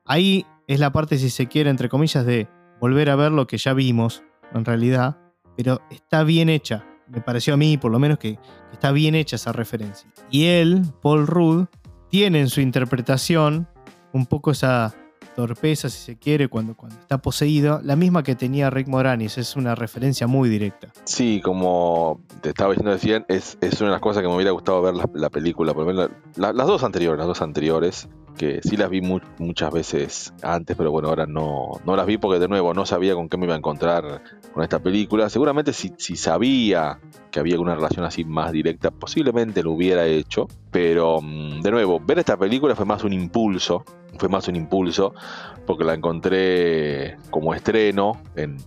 [0.06, 2.48] Ahí es la parte, si se quiere, entre comillas, de
[2.80, 5.18] volver a ver lo que ya vimos, en realidad,
[5.58, 6.86] pero está bien hecha.
[7.10, 10.10] Me pareció a mí, por lo menos, que, que está bien hecha esa referencia.
[10.32, 11.66] Y él, Paul Rudd,
[12.10, 13.68] tiene en su interpretación
[14.14, 14.96] un poco esa
[15.36, 19.56] torpeza, si se quiere, cuando, cuando está poseído, la misma que tenía Rick Moranis, es
[19.56, 20.90] una referencia muy directa.
[21.06, 24.82] Sí, como te estaba diciendo es, es una de las cosas que me hubiera gustado
[24.82, 28.08] ver la, la película, por lo menos la- la- las dos anteriores, las dos anteriores,
[28.38, 32.18] que sí las vi mu- muchas veces antes, pero bueno, ahora no, no las vi
[32.18, 35.30] porque de nuevo no sabía con qué me iba a encontrar con esta película.
[35.30, 40.48] Seguramente si, si sabía que había una relación así más directa, posiblemente lo hubiera hecho,
[40.72, 43.86] pero mm, de nuevo, ver esta película fue más un impulso,
[44.18, 45.14] fue más un impulso,
[45.66, 48.58] porque la encontré como estreno en,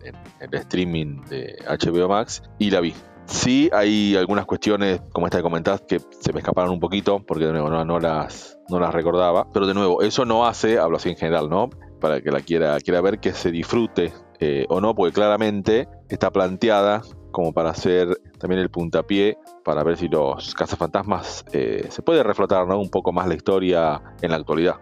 [0.40, 2.94] el streaming de HBO Max y la vi.
[3.26, 7.46] Sí, hay algunas cuestiones, como esta que comentás, que se me escaparon un poquito, porque
[7.46, 9.50] de nuevo no, no las, no las recordaba.
[9.52, 11.70] Pero de nuevo, eso no hace, hablo así en general, ¿no?
[12.00, 16.30] Para que la quiera, quiera ver, que se disfrute eh, o no, porque claramente está
[16.30, 22.22] planteada como para hacer también el puntapié para ver si los cazafantasmas eh, se puede
[22.22, 22.78] reflotar ¿no?
[22.78, 24.76] un poco más la historia en la actualidad.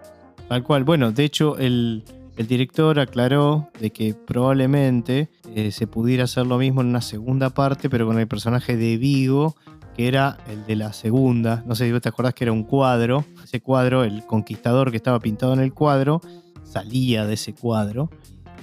[0.49, 0.85] Tal cual.
[0.85, 2.05] Bueno, de hecho, el,
[2.37, 7.51] el director aclaró de que probablemente eh, se pudiera hacer lo mismo en una segunda
[7.51, 9.57] parte, pero con el personaje de Vigo,
[9.97, 11.63] que era el de la segunda.
[11.67, 13.25] No sé si vos te acordás que era un cuadro.
[13.43, 16.21] Ese cuadro, el conquistador que estaba pintado en el cuadro,
[16.65, 18.11] salía de ese cuadro.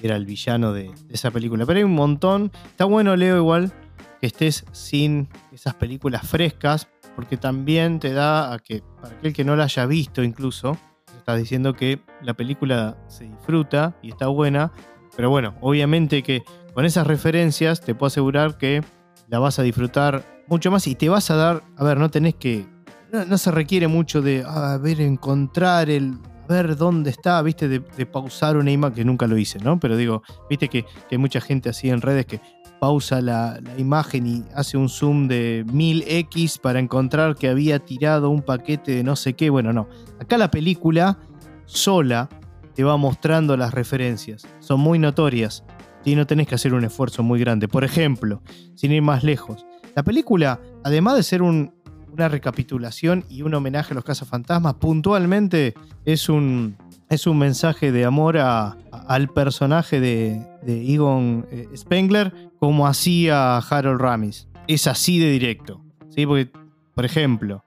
[0.04, 1.65] Era el villano de, de esa película.
[1.65, 2.52] Pero hay un montón.
[2.65, 3.72] Está bueno, Leo, igual
[4.20, 9.44] que estés sin esas películas frescas, porque también te da a que, para aquel que
[9.44, 10.78] no la haya visto incluso,
[11.22, 14.72] estás diciendo que la película se disfruta y está buena,
[15.16, 18.84] pero bueno, obviamente que con esas referencias te puedo asegurar que
[19.28, 22.36] la vas a disfrutar mucho más y te vas a dar, a ver, no tenés
[22.36, 22.66] que,
[23.12, 26.18] no, se requiere mucho de, a ver, encontrar el,
[26.52, 29.80] ver dónde está, viste, de, de pausar una imagen, que nunca lo hice, ¿no?
[29.80, 32.40] Pero digo, viste que, que hay mucha gente así en redes que
[32.80, 38.30] pausa la, la, imagen y hace un zoom de 1000x para encontrar que había tirado
[38.30, 39.50] un paquete de no sé qué.
[39.50, 39.88] Bueno, no.
[40.20, 41.20] Acá la película
[41.66, 42.28] sola
[42.74, 44.48] te va mostrando las referencias.
[44.60, 45.64] Son muy notorias
[46.04, 47.68] y no tenés que hacer un esfuerzo muy grande.
[47.68, 48.42] Por ejemplo,
[48.76, 51.74] sin ir más lejos, la película, además de ser un,
[52.12, 55.74] una recapitulación y un homenaje a los cazafantasmas, puntualmente
[56.06, 56.76] es un,
[57.10, 63.58] es un mensaje de amor a, al personaje de, de Egon eh, Spengler como hacía
[63.58, 64.47] Harold Ramis.
[64.67, 65.82] Es así de directo.
[66.10, 66.26] ¿sí?
[66.26, 66.52] Porque,
[66.93, 67.63] por ejemplo,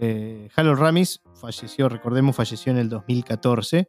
[0.00, 3.88] eh, Harold Ramis falleció, recordemos, falleció en el 2014.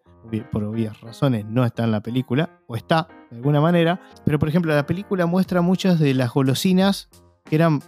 [0.52, 4.02] Por obvias razones no está en la película, o está de alguna manera.
[4.26, 7.10] Pero, por ejemplo, la película muestra muchas de las golosinas
[7.46, 7.82] que eran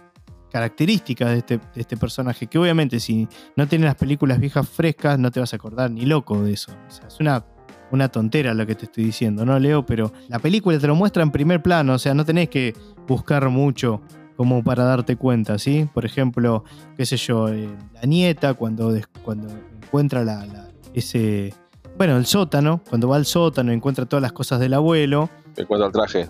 [0.50, 5.18] características de este, de este, personaje, que obviamente si no tienes las películas viejas frescas
[5.18, 6.72] no te vas a acordar ni loco de eso.
[6.88, 7.44] O sea, es una,
[7.90, 9.86] una tontera lo que te estoy diciendo, ¿no, Leo?
[9.86, 12.74] Pero la película te lo muestra en primer plano, o sea, no tenés que
[13.06, 14.00] buscar mucho
[14.36, 15.86] como para darte cuenta, ¿sí?
[15.92, 16.64] Por ejemplo,
[16.96, 19.48] qué sé yo, eh, la nieta cuando, cuando
[19.82, 21.52] encuentra la, la, ese...
[21.98, 25.28] Bueno, el sótano, cuando va al sótano encuentra todas las cosas del abuelo.
[25.58, 26.28] Encuentra el traje.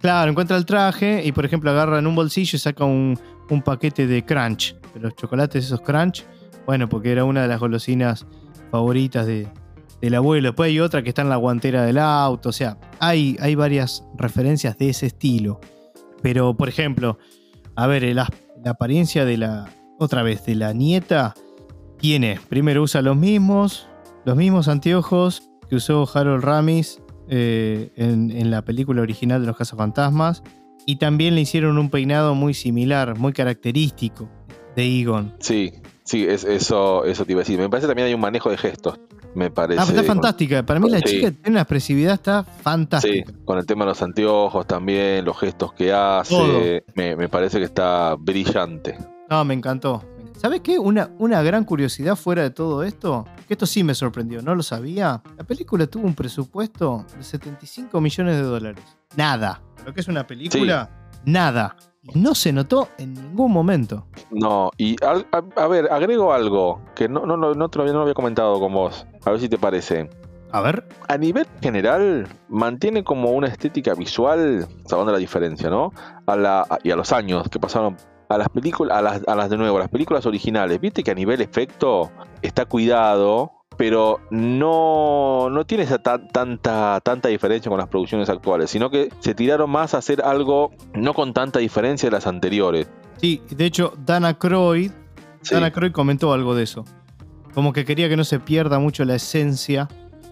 [0.00, 3.18] Claro, encuentra el traje y por ejemplo agarra en un bolsillo y saca un,
[3.50, 6.24] un, paquete de crunch, de los chocolates esos crunch.
[6.66, 8.26] Bueno, porque era una de las golosinas
[8.70, 9.48] favoritas de,
[10.00, 10.50] del abuelo.
[10.50, 12.50] Después hay otra que está en la guantera del auto.
[12.50, 15.60] O sea, hay, hay varias referencias de ese estilo.
[16.22, 17.18] Pero, por ejemplo,
[17.74, 18.28] a ver, la,
[18.64, 19.68] la apariencia de la.
[19.98, 21.34] Otra vez, de la nieta.
[21.98, 23.88] Tiene, primero usa los mismos,
[24.24, 29.56] los mismos anteojos que usó Harold Ramis eh, en, en, la película original de los
[29.56, 30.42] cazafantasmas.
[30.86, 34.28] Y también le hicieron un peinado muy similar, muy característico
[34.74, 35.34] de Egon.
[35.40, 35.72] Sí,
[36.04, 37.58] sí, es, eso, eso te iba a decir.
[37.58, 38.98] Me parece también hay un manejo de gestos.
[39.34, 39.80] Me parece.
[39.80, 40.64] Ah, está fantástica.
[40.64, 41.04] Para mí la sí.
[41.04, 43.30] chica tiene una expresividad, está fantástica.
[43.30, 46.84] Sí, con el tema de los anteojos también, los gestos que hace.
[46.94, 48.96] Me, me, parece que está brillante.
[49.28, 50.02] No, me encantó.
[50.38, 50.78] ¿Sabes qué?
[50.78, 54.62] Una, una gran curiosidad fuera de todo esto, que esto sí me sorprendió, no lo
[54.62, 55.20] sabía.
[55.36, 58.84] La película tuvo un presupuesto de 75 millones de dólares.
[59.16, 59.60] Nada.
[59.84, 61.18] Lo que es una película, sí.
[61.24, 61.74] nada.
[62.04, 64.06] Y no se notó en ningún momento.
[64.30, 67.86] No, y a, a, a ver, agrego algo que no, no, no, no, te lo,
[67.86, 69.08] no lo había comentado con vos.
[69.24, 70.08] A ver si te parece.
[70.52, 70.86] A ver.
[71.08, 75.92] A nivel general, mantiene como una estética visual, sabiendo la diferencia, ¿no?
[76.26, 77.96] A la, a, y a los años que pasaron
[78.28, 81.14] a las películas, a las, a las de nuevo, las películas originales, viste que a
[81.14, 82.10] nivel efecto
[82.42, 88.70] está cuidado, pero no, no tiene esa ta, tanta, tanta diferencia con las producciones actuales,
[88.70, 92.88] sino que se tiraron más a hacer algo no con tanta diferencia de las anteriores.
[93.18, 94.90] Sí, de hecho, Dana Croyd,
[95.42, 95.54] sí.
[95.54, 96.84] Dana Croyd comentó algo de eso.
[97.54, 99.88] Como que quería que no se pierda mucho la esencia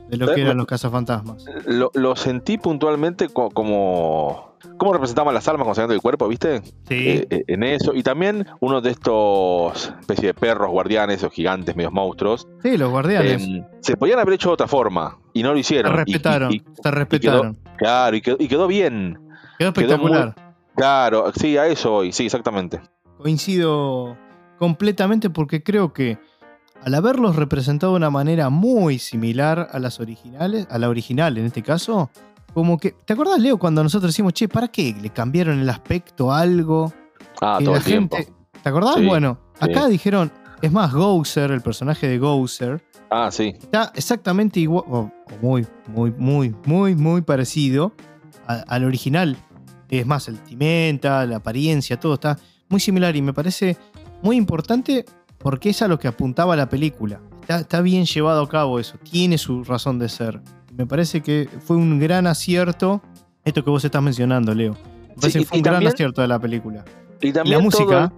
[0.08, 1.44] de lo que eran los cazafantasmas.
[1.64, 4.45] Lo, lo sentí puntualmente co como
[4.76, 6.62] cómo representaban las almas con del cuerpo, ¿viste?
[6.88, 7.24] Sí.
[7.30, 7.94] Eh, en eso.
[7.94, 12.46] Y también uno de estos especie de perros guardianes o gigantes, medios monstruos.
[12.62, 13.42] Sí, los guardianes.
[13.42, 15.92] Eh, se podían haber hecho de otra forma y no lo hicieron.
[15.92, 16.52] Se respetaron.
[16.52, 17.54] Y, respetaron.
[17.54, 19.18] Quedó, claro, y quedó, y quedó, bien.
[19.58, 20.34] Quedó espectacular.
[20.34, 22.80] Quedó muy, claro, sí, a eso voy, sí, exactamente.
[23.18, 24.16] Coincido
[24.58, 26.18] completamente porque creo que
[26.82, 31.46] al haberlos representado de una manera muy similar a las originales, a la original en
[31.46, 32.10] este caso,
[32.56, 36.32] como que, ¿te acordás, Leo, cuando nosotros decimos, che, ¿para qué le cambiaron el aspecto
[36.32, 36.90] a algo?
[37.42, 38.16] Ah, todo la el tiempo.
[38.62, 38.94] ¿Te acordás?
[38.96, 39.90] Sí, bueno, acá sí.
[39.90, 43.48] dijeron, es más, Gouser, el personaje de Gouser, Ah, sí.
[43.60, 47.92] está exactamente igual, o, o muy, muy, muy, muy, muy parecido
[48.46, 49.36] a- al original.
[49.90, 52.38] Es más, el timenta, la apariencia, todo está
[52.70, 53.76] muy similar y me parece
[54.22, 55.04] muy importante
[55.36, 57.20] porque es a lo que apuntaba la película.
[57.42, 60.40] Está, está bien llevado a cabo eso, tiene su razón de ser.
[60.76, 63.00] Me parece que fue un gran acierto
[63.44, 64.72] esto que vos estás mencionando, Leo.
[65.08, 66.84] Me parece Sí, que y- fue un gran acierto de la película.
[67.20, 68.12] Y también la música,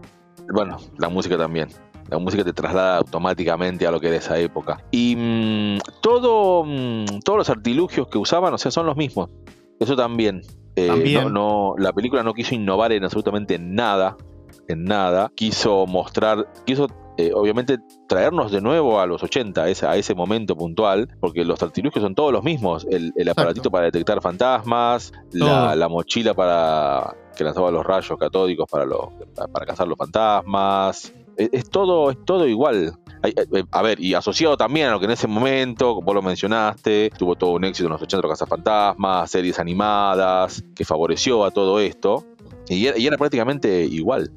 [0.52, 1.68] bueno, la música también.
[2.10, 4.82] La música te traslada automáticamente a lo que era esa época.
[4.90, 9.28] Y mm, todo, mm, todos los artilugios que usaban, o sea, son los mismos.
[9.78, 10.40] Eso también.
[10.74, 11.24] Eh, También.
[11.24, 14.16] No, no- la película no quiso innovar en absolutamente nada.
[14.68, 15.30] En nada.
[15.34, 16.48] Quiso mostrar.
[16.64, 16.86] Quiso,
[17.18, 17.78] eh, obviamente,
[18.08, 21.08] traernos de nuevo a los 80, a ese, a ese momento puntual.
[21.20, 22.86] Porque los artilugios son todos los mismos.
[22.90, 25.12] El, el aparatito para detectar fantasmas.
[25.32, 27.14] La, la mochila para.
[27.36, 29.08] que lanzaba los rayos catódicos para, los,
[29.52, 31.12] para cazar los fantasmas.
[31.36, 32.94] Es, es todo, es todo igual.
[33.22, 36.14] Hay- eh, A ver, y asociado también a lo que en ese momento, como vos
[36.14, 41.44] lo mencionaste, tuvo todo un éxito en los 80 los cazafantasmas, series animadas, que favoreció
[41.44, 42.24] a todo esto.
[42.68, 44.30] Y era, y era prácticamente igual.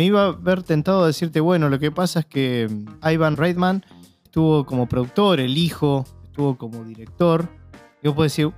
[0.00, 3.36] Me iba a haber tentado a decirte, bueno, lo que pasa es que mm, Ivan
[3.36, 3.84] Reitman
[4.24, 7.50] estuvo como productor, el hijo estuvo como director.
[8.02, 8.50] Yo puedo decir,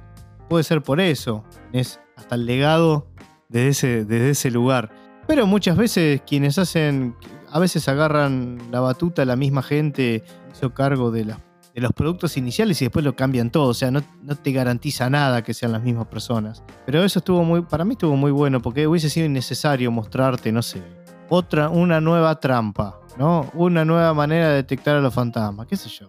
[0.49, 1.43] puede ser por eso.
[1.73, 3.09] Es hasta el legado
[3.49, 4.91] desde ese, desde ese lugar.
[5.27, 7.17] Pero muchas veces quienes hacen,
[7.51, 12.85] a veces agarran la batuta la misma gente, hizo cargo de, los productos iniciales y
[12.85, 13.67] después lo cambian todo.
[13.67, 16.63] O sea, no, no te garantiza nada que sean las mismas personas.
[16.87, 20.63] Pero eso estuvo muy, para mí estuvo muy bueno porque hubiese sido innecesario mostrarte, no
[20.63, 20.81] sé,
[21.29, 23.51] otra, una nueva trampa, ¿no?
[23.55, 26.09] Una nueva manera de detectar a los fantasmas, qué sé yo.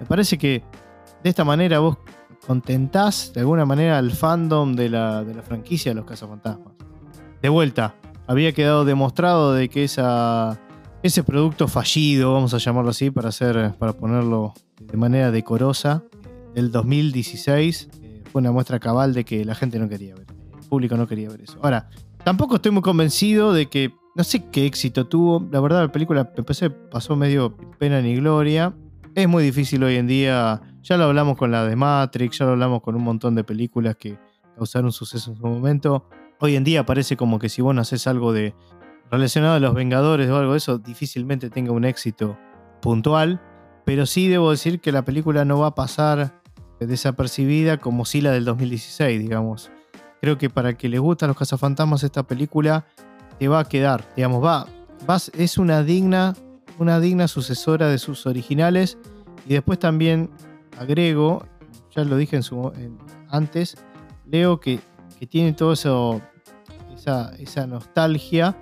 [0.00, 0.62] Me parece que
[1.22, 1.98] de esta manera vos
[2.46, 6.74] contentás de alguna manera al fandom de la, de la franquicia de los cazafantasmas.
[7.42, 7.94] De vuelta,
[8.26, 10.58] había quedado demostrado de que esa,
[11.02, 16.04] ese producto fallido, vamos a llamarlo así, para, hacer, para ponerlo de manera decorosa,
[16.54, 20.68] del 2016, eh, fue una muestra cabal de que la gente no quería ver, el
[20.68, 21.58] público no quería ver eso.
[21.62, 21.88] Ahora,
[22.24, 26.32] tampoco estoy muy convencido de que, no sé qué éxito tuvo, la verdad la película
[26.36, 28.74] empecé, pasó medio pena ni gloria,
[29.14, 32.52] es muy difícil hoy en día, ya lo hablamos con la de Matrix, ya lo
[32.52, 34.18] hablamos con un montón de películas que
[34.56, 36.08] causaron suceso en su momento.
[36.40, 38.54] Hoy en día parece como que si vos no haces algo de
[39.10, 42.38] relacionado a los Vengadores o algo de eso, difícilmente tenga un éxito
[42.80, 43.40] puntual.
[43.84, 46.40] Pero sí debo decir que la película no va a pasar
[46.78, 49.70] desapercibida como si la del 2016, digamos.
[50.20, 52.86] Creo que para que les gustan los cazafantasmas esta película
[53.38, 54.66] te va a quedar, digamos, va,
[55.06, 56.34] vas, es una digna,
[56.78, 58.98] una digna sucesora de sus originales
[59.46, 60.30] y después también
[60.78, 61.46] agrego,
[61.94, 62.72] ya lo dije en su,
[63.28, 63.76] antes,
[64.26, 64.80] leo que,
[65.18, 66.20] que tiene todo eso,
[66.94, 68.56] esa, esa nostalgia,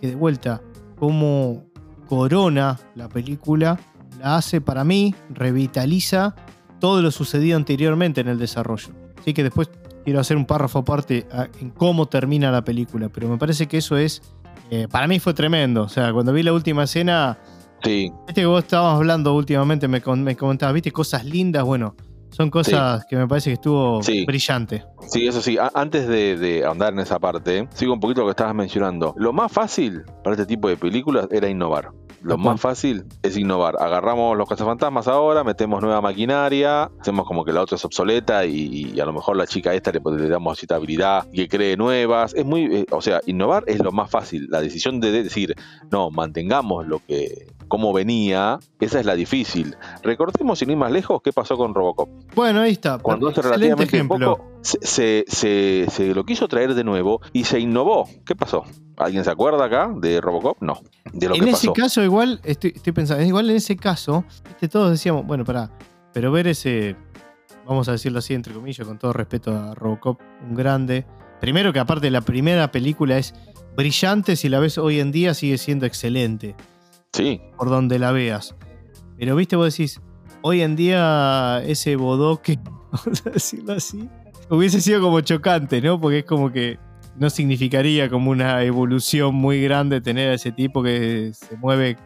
[0.00, 0.62] que de vuelta,
[0.98, 1.64] como
[2.08, 3.78] corona la película,
[4.18, 6.34] la hace para mí, revitaliza
[6.78, 8.88] todo lo sucedido anteriormente en el desarrollo.
[9.18, 9.70] Así que después
[10.10, 13.76] quiero hacer un párrafo aparte a- en cómo termina la película, pero me parece que
[13.76, 14.20] eso es,
[14.68, 15.82] eh, para mí fue tremendo.
[15.84, 17.38] O sea, cuando vi la última escena,
[17.82, 21.94] Sí, Viste que vos estabas hablando últimamente, me, me comentabas, viste, cosas lindas, bueno,
[22.28, 24.26] son cosas que me parece que estuvo Sí.
[24.26, 24.84] brillante.
[25.08, 25.56] Sí, eso sí.
[25.56, 29.14] A- antes de, de ahondar en esa parte, sigo un poquito lo que estabas mencionando.
[29.16, 31.88] Lo más fácil para este tipo de películas era innovar.
[32.22, 33.76] Lo más fácil es innovar.
[33.80, 38.92] Agarramos los cazafantasmas ahora, metemos nueva maquinaria, hacemos como que la otra es obsoleta y,
[38.94, 41.76] y a lo mejor la chica esta le, le damos cierta habilidad y que cree
[41.76, 42.34] nuevas.
[42.34, 44.48] Es muy, eh, o sea, innovar es lo más fácil.
[44.50, 45.54] La decisión de decir,
[45.90, 49.76] no, mantengamos lo que, como venía, esa es la difícil.
[50.02, 52.08] Recordemos, sin ir más lejos, qué pasó con Robocop.
[52.34, 52.98] Bueno, ahí está.
[52.98, 54.36] Cuando hace relativamente ejemplo.
[54.36, 58.06] poco se, se- se- lo quiso traer de nuevo y se innovó.
[58.26, 58.64] ¿Qué pasó?
[58.98, 60.58] ¿Alguien se acuerda acá de Robocop?
[60.60, 60.80] No.
[61.12, 61.72] De lo en que ese pasó.
[61.72, 65.70] caso, igual, estoy, estoy pensando, igual en ese caso, viste, todos decíamos, bueno, pará,
[66.12, 66.96] pero ver ese,
[67.66, 71.06] vamos a decirlo así, entre comillas, con todo respeto a Robocop, un grande.
[71.40, 73.32] Primero que aparte la primera película es
[73.76, 76.54] brillante, si la ves hoy en día sigue siendo excelente.
[77.12, 78.54] Sí, por donde la veas.
[79.18, 80.00] Pero viste, vos decís,
[80.42, 82.58] hoy en día ese bodoque,
[82.92, 84.08] vamos a decirlo así,
[84.48, 86.00] hubiese sido como chocante, ¿no?
[86.00, 86.78] Porque es como que
[87.16, 91.96] no significaría como una evolución muy grande tener a ese tipo que se mueve,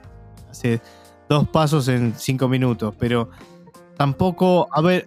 [0.51, 0.81] hace
[1.29, 3.31] dos pasos en cinco minutos, pero
[3.97, 5.07] tampoco, a ver,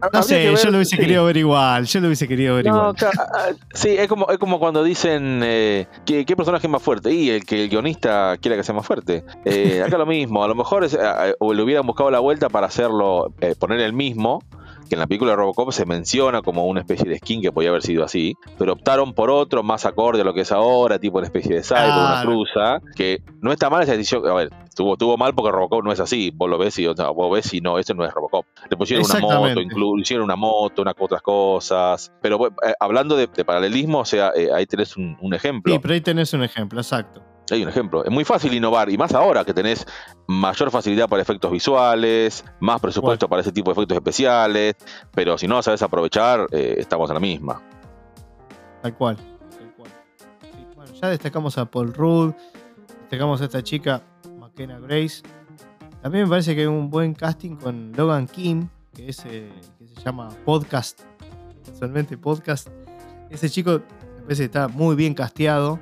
[0.00, 1.02] no Habría sé, que ver, yo lo hubiese sí.
[1.02, 2.94] querido ver igual, yo lo hubiese querido ver No, igual.
[2.94, 6.70] claro, ah, ah, sí, es como, es como cuando dicen eh, ¿qué, qué personaje es
[6.70, 9.24] más fuerte y el que el guionista quiera que sea más fuerte.
[9.44, 12.20] Eh, acá lo mismo, a lo mejor es, ah, ah, o le hubieran buscado la
[12.20, 14.42] vuelta para hacerlo, eh, poner el mismo,
[14.90, 17.70] que en la película de Robocop se menciona como una especie de skin que podía
[17.70, 21.16] haber sido así, pero optaron por otro más acorde a lo que es ahora, tipo
[21.18, 24.26] una especie de cyborg, una cruza, que no está mal esa decisión.
[24.28, 26.30] A ver, estuvo, estuvo mal porque Robocop no es así.
[26.34, 28.44] Vos lo ves y o sea, vos ves y no, este no es Robocop.
[28.68, 29.74] Le pusieron una moto, Exactamente.
[29.74, 32.12] inclu- hicieron una moto, unas otras cosas.
[32.20, 35.72] Pero eh, hablando de, de paralelismo, o sea, eh, ahí tenés un, un ejemplo.
[35.72, 37.22] Sí, pero ahí tenés un ejemplo, exacto.
[37.52, 38.04] Hay un ejemplo.
[38.04, 39.86] Es muy fácil innovar, y más ahora que tenés
[40.26, 44.76] mayor facilidad para efectos visuales, más presupuesto para ese tipo de efectos especiales,
[45.12, 47.62] pero si no sabes aprovechar, eh, estamos en la misma.
[48.82, 49.16] Tal cual.
[49.16, 49.90] tal cual.
[50.40, 52.32] Sí, bueno, ya destacamos a Paul Rudd,
[53.00, 54.02] destacamos a esta chica,
[54.38, 55.22] McKenna Grace.
[56.02, 59.88] También me parece que hay un buen casting con Logan Kim, que es eh, que
[59.88, 61.00] se llama Podcast.
[61.66, 62.68] Casualmente Podcast.
[63.28, 63.82] Ese chico
[64.16, 65.78] me parece que está muy bien casteado.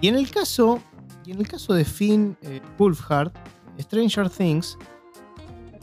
[0.00, 0.80] Y en el caso,
[1.24, 3.32] y en el caso de Finn eh, Wolfhard,
[3.80, 4.78] Stranger Things,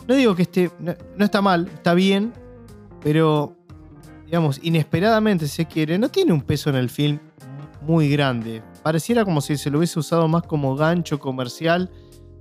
[0.07, 2.33] no digo que esté, no, está mal, está bien,
[3.01, 3.55] pero
[4.25, 7.19] digamos, inesperadamente se quiere, no tiene un peso en el film
[7.81, 8.63] muy grande.
[8.83, 11.91] Pareciera como si se lo hubiese usado más como gancho comercial,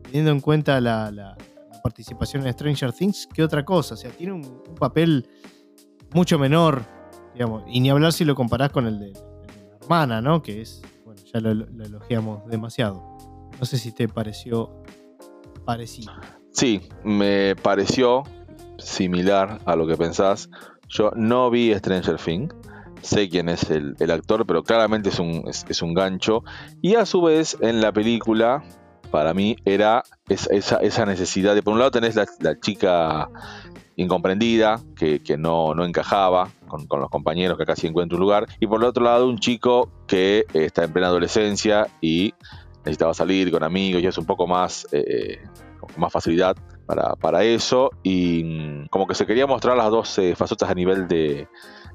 [0.03, 1.37] teniendo en cuenta la,
[1.83, 3.95] participación en Stranger Things, que otra cosa.
[3.95, 5.29] O sea, tiene un, papel
[6.13, 6.83] mucho menor,
[7.35, 10.43] digamos, y ni hablar si lo comparás con el de, el de la hermana, ¿no?
[10.43, 10.81] Que es,
[11.35, 13.03] ya lo, lo elogiamos demasiado.
[13.59, 14.71] No sé si te pareció
[15.65, 16.13] parecido.
[16.53, 18.23] Sí, me pareció
[18.79, 20.49] similar a lo que pensás.
[20.89, 22.55] Yo no vi Stranger Things.
[23.03, 26.43] Sé quién es el, el actor, pero claramente es un, es, un gancho.
[26.81, 28.63] Y a su vez, en la película,
[29.11, 33.29] para mí, era es- esa, esa necesidad de, por un lado, tenés la, la chica
[33.97, 38.47] incomprendida, que, que no, no encajaba con, con los compañeros, que casi encuentra un lugar.
[38.61, 42.35] Y por el otro lado, un chico que eh, está en plena adolescencia y
[42.79, 45.39] necesitaba salir con amigos y es un poco más, eh,
[45.81, 46.57] con más facilidad
[46.87, 47.91] para, para eso.
[48.03, 51.47] Y mm, como que se quería mostrar las dos eh, facetas a nivel de,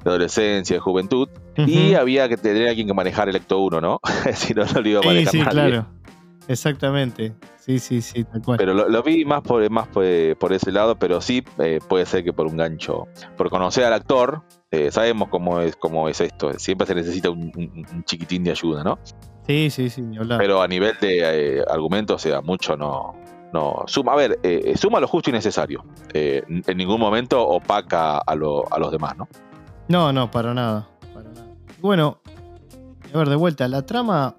[0.04, 1.28] de adolescencia, de juventud.
[1.58, 1.98] Y Ujú.
[2.00, 4.00] había que tener alguien que manejar el Ecto 1, ¿no?
[4.34, 5.52] si no, no lo iba a Sí, manejar sí, nadie.
[5.54, 5.88] claro.
[6.48, 7.34] Exactamente.
[7.58, 8.58] Sí, sí, sí, tal cual.
[8.58, 10.04] Pero lo, lo vi más por, más por,
[10.39, 13.08] por ese lado, pero sí eh, puede ser que por un gancho.
[13.38, 16.58] Por conocer al actor, eh, sabemos cómo es, cómo es esto.
[16.60, 18.99] Siempre se necesita un, un- un chiquitín de ayuda, ¿no?
[19.47, 20.38] Sí, sí, sí, hablar.
[20.39, 23.15] Pero a nivel de eh, argumento, o sea, mucho no.
[23.51, 25.84] no suma, a ver, eh, suma lo justo y necesario.
[26.13, 29.27] Eh, en ningún momento opaca a, lo- a los demás, ¿no?
[29.88, 30.88] No, no, para nada.
[31.15, 31.47] para nada.
[31.82, 32.19] Bueno,
[33.12, 34.36] a ver, de vuelta, la trama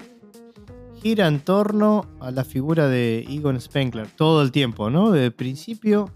[1.03, 5.11] gira en torno a la figura de Egon Spengler todo el tiempo, ¿no?
[5.11, 6.09] Desde el principio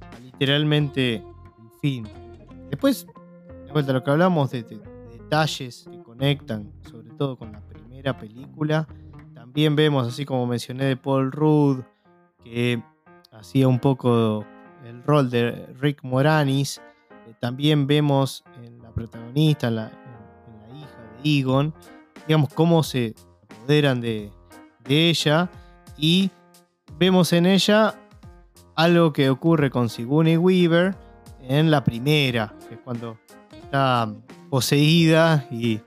[0.00, 1.22] a literalmente el
[1.82, 2.08] fin.
[2.70, 3.06] Después,
[3.68, 7.60] de vuelta, lo que hablamos de, de- de detalles que conectan, sobre todo con la
[7.60, 8.86] primera película.
[9.34, 11.80] También vemos, así como mencioné, de Paul Rudd,
[12.42, 12.82] que
[13.32, 14.44] hacía un poco
[14.86, 16.80] el rol de Rick Moranis.
[17.26, 21.74] Eh, También vemos en la protagonista, en la, en- en la hija de Egon,
[22.26, 24.32] digamos, cómo se apoderan de,
[24.84, 25.50] de ella
[25.96, 26.30] y
[26.98, 27.94] vemos en ella
[28.74, 30.94] algo que ocurre con Sigourney Weaver
[31.42, 33.18] en la primera, que es cuando
[33.68, 34.10] está
[34.48, 35.80] poseída y,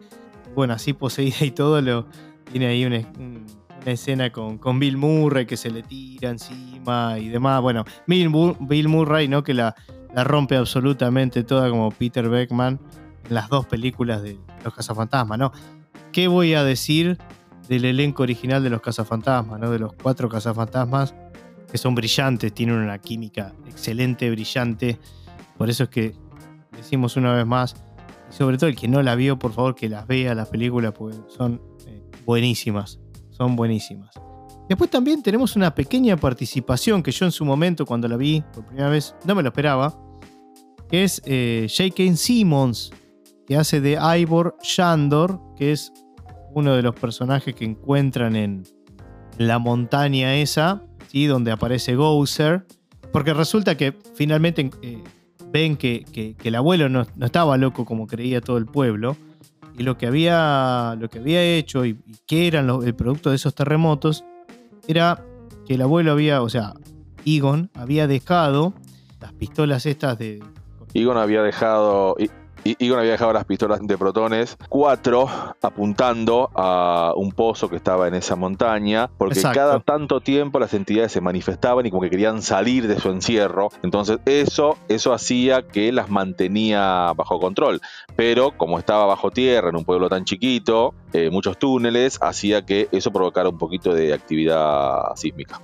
[0.55, 2.05] bueno, así poseída y todo, lo,
[2.51, 3.45] tiene ahí una, un-
[3.81, 7.59] una escena con, Bill Murray que se le tira encima y demás.
[7.61, 9.43] Bueno, Bill, Mu- Bill Murray, ¿no?
[9.43, 9.73] Que la,
[10.13, 12.79] la rompe absolutamente toda como Peter Beckman
[13.27, 15.51] en las dos películas de Los Cazafantasmas, ¿no?
[16.11, 17.17] ¿Qué voy a decir
[17.67, 19.71] del elenco original de Los Cazafantasmas, ¿no?
[19.71, 21.15] De los cuatro Cazafantasmas
[21.71, 24.99] que son brillantes, tienen una química excelente, brillante.
[25.57, 26.13] Por eso es que
[26.71, 27.75] decimos una vez más,
[28.29, 30.93] y sobre todo el que no la vio, por favor que las vea las películas,
[30.93, 34.11] porque son eh, buenísimas, son buenísimas.
[34.69, 38.65] Después también tenemos una pequeña participación que yo en su momento, cuando la vi por
[38.65, 39.93] primera vez, no me lo esperaba,
[40.89, 42.15] que es eh, J.K.
[42.15, 42.91] Simmons,
[43.45, 45.91] que hace de Ivor Shandor, que es
[46.53, 48.63] uno de los personajes que encuentran en
[49.37, 51.25] la montaña esa, ¿sí?
[51.25, 52.65] donde aparece Gouser,
[53.11, 55.03] porque resulta que finalmente eh,
[55.51, 59.15] ven que, que- el abuelo no, no estaba loco como creía todo el pueblo,
[59.77, 63.37] y lo que había, lo que había hecho y, y que eran el producto de
[63.37, 64.23] esos terremotos
[64.87, 65.23] era
[65.65, 66.73] que el abuelo había, o sea,
[67.25, 68.73] Egon había dejado
[69.21, 70.43] las pistolas estas de...
[70.93, 72.15] Egon había dejado.
[72.63, 75.27] Egon había dejado las pistolas de protones, cuatro
[75.61, 79.59] apuntando a un pozo que estaba en esa montaña, porque Exacto.
[79.59, 83.69] cada tanto tiempo las entidades se manifestaban y como que querían salir de su encierro.
[83.83, 87.81] Entonces eso, eso hacía que las mantenía bajo control.
[88.15, 92.87] Pero como estaba bajo tierra en un pueblo tan chiquito, eh, muchos túneles, hacía que
[92.91, 95.61] eso provocara un poquito de actividad sísmica.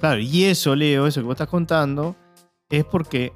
[0.00, 2.14] Claro, y eso, Leo, eso que vos estás contando,
[2.68, 3.32] es porque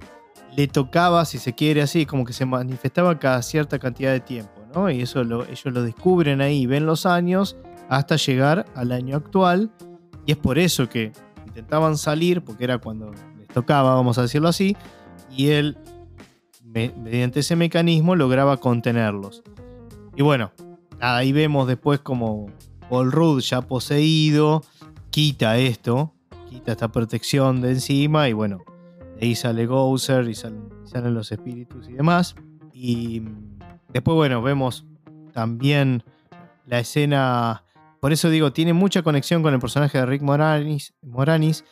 [0.59, 4.61] le tocaba, si se quiere así, como que se manifestaba cada cierta cantidad de tiempo,
[4.75, 4.91] ¿no?
[4.91, 7.57] Y eso lo, ellos lo descubren ahí, ven los años
[7.89, 9.71] hasta llegar al año actual.
[10.27, 11.13] Y es por eso que
[11.47, 14.77] intentaban salir, porque era cuando les tocaba, vamos a decirlo así,
[15.31, 15.79] y él,
[16.65, 19.45] me- mediante ese mecanismo, lograba contenerlos.
[20.17, 20.51] Y bueno,
[20.99, 22.47] ahí vemos después como
[22.91, 24.65] Paul Rudd ya poseído,
[25.11, 26.13] quita esto,
[26.51, 28.65] quita esta protección de encima y bueno,
[29.21, 30.69] ahí sale Gouser y salen,
[31.15, 32.35] los espíritus y demás.
[32.73, 33.59] Y mm,
[33.93, 34.87] después, bueno, vemos
[35.33, 36.03] también
[36.67, 37.65] la escena,
[38.01, 40.95] por eso digo, tiene mucha conexión con el personaje de Rick Moranis.
[41.03, 41.65] Moranis.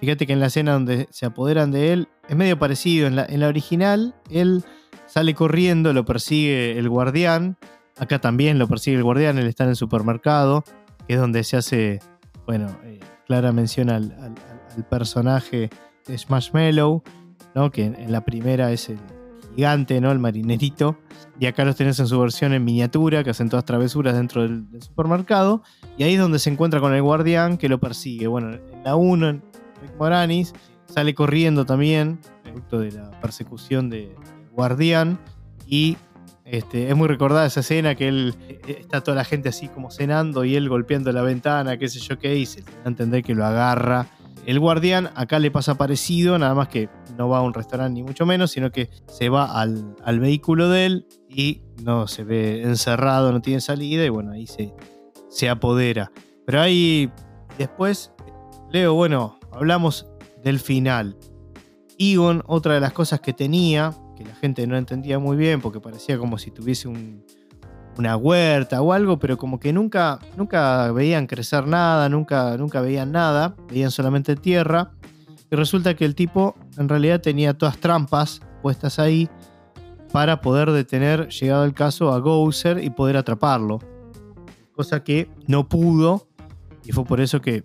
[0.00, 3.06] Fíjate que en la escena donde se apoderan de él es medio parecido.
[3.06, 4.64] En la, en la original, él
[5.06, 7.56] sale corriendo, lo persigue el guardián.
[7.98, 10.64] Acá también lo persigue el guardián, él está en el supermercado,
[11.06, 12.00] que es donde se hace,
[12.46, 14.34] bueno, eh, Clara menciona al, al-
[14.76, 15.70] al personaje
[16.06, 17.02] Smashmallow,
[17.54, 17.70] ¿no?
[17.70, 18.98] que en, la primera es el
[19.54, 20.10] gigante, ¿no?
[20.12, 20.96] el marinerito,
[21.38, 24.70] y acá los tenés en su versión en miniatura, que hacen todas travesuras dentro del,
[24.70, 25.62] del supermercado,
[25.98, 28.26] y ahí es donde se encuentra con el guardián que lo persigue.
[28.26, 29.42] Bueno, en la 1, en
[29.82, 30.52] Rick Moranis,
[30.86, 35.18] sale corriendo también, producto de la persecución de- del guardián,
[35.66, 35.96] y
[36.44, 39.90] este, es muy recordada esa escena que él eh, está toda la gente así como
[39.90, 42.46] cenando y él golpeando la ventana, qué sé yo qué, y
[42.84, 44.06] entender que lo agarra.
[44.46, 48.02] El guardián acá le pasa parecido, nada más que no va a un restaurante ni
[48.02, 52.62] mucho menos, sino que se va al, al vehículo de él y no se ve
[52.62, 54.74] encerrado, no tiene salida y bueno, ahí se,
[55.28, 56.10] se apodera.
[56.44, 57.10] Pero ahí
[57.56, 58.12] después,
[58.72, 60.06] Leo, bueno, hablamos
[60.42, 61.16] del final.
[61.98, 65.78] Egon, otra de las cosas que tenía, que la gente no entendía muy bien porque
[65.78, 67.24] parecía como si tuviese un-
[67.98, 73.12] una huerta o algo, pero como que nunca, nunca veían crecer nada, nunca, nunca veían
[73.12, 74.92] nada, veían solamente tierra.
[75.50, 79.28] Y resulta que el tipo en realidad tenía todas trampas puestas ahí
[80.10, 83.78] para poder detener, llegado el caso, a Gouser y poder atraparlo.
[84.74, 86.26] Cosa que no pudo
[86.84, 87.64] y fue por eso que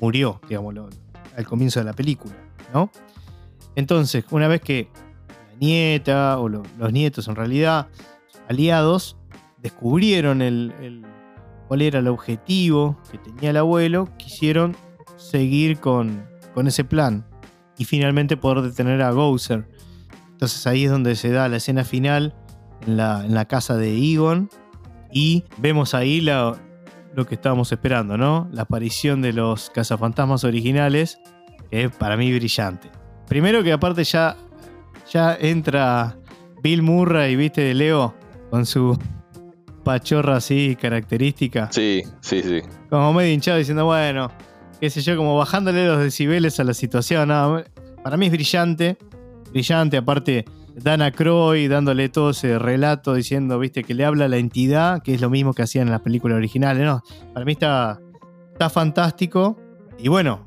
[0.00, 0.88] murió, digámoslo,
[1.36, 2.34] al comienzo de la película,
[2.74, 2.90] ¿no?
[3.76, 4.88] Entonces, una vez que
[5.28, 7.86] la nieta o lo- los nietos en realidad
[8.48, 9.16] aliados
[9.62, 11.04] descubrieron el,
[11.68, 14.76] cuál era el objetivo que tenía el abuelo, quisieron
[15.16, 17.26] seguir con, con ese plan
[17.78, 19.68] y finalmente poder detener a Gouser.
[20.30, 22.34] Entonces ahí es donde se da la escena final
[22.86, 24.48] en la, en la casa de Egon
[25.12, 26.56] y vemos ahí lo
[27.28, 28.48] que estábamos esperando, ¿no?
[28.52, 31.18] La aparición de los cazafantasmas originales,
[31.70, 32.90] que es para mí brillante.
[33.26, 34.36] Primero que aparte ya,
[35.12, 36.16] ya entra
[36.62, 38.14] Bill Murray, viste, de Leo,
[38.50, 38.98] con su
[39.84, 42.60] pachorra así característica, Sí, sí, sí.
[42.88, 44.30] como medio hinchado diciendo, bueno,
[44.80, 47.28] qué sé yo, como bajándole los decibeles a la situación.
[48.02, 48.96] para mí es brillante,
[49.50, 50.44] brillante, aparte
[50.76, 55.14] Dana Croy dándole todo ese relato diciendo, viste, que le habla a la entidad, que
[55.14, 57.02] es lo mismo que hacían en las películas originales, ¿no?
[57.34, 58.00] Para mí está,
[58.52, 59.58] está fantástico.
[59.98, 60.44] Y bueno,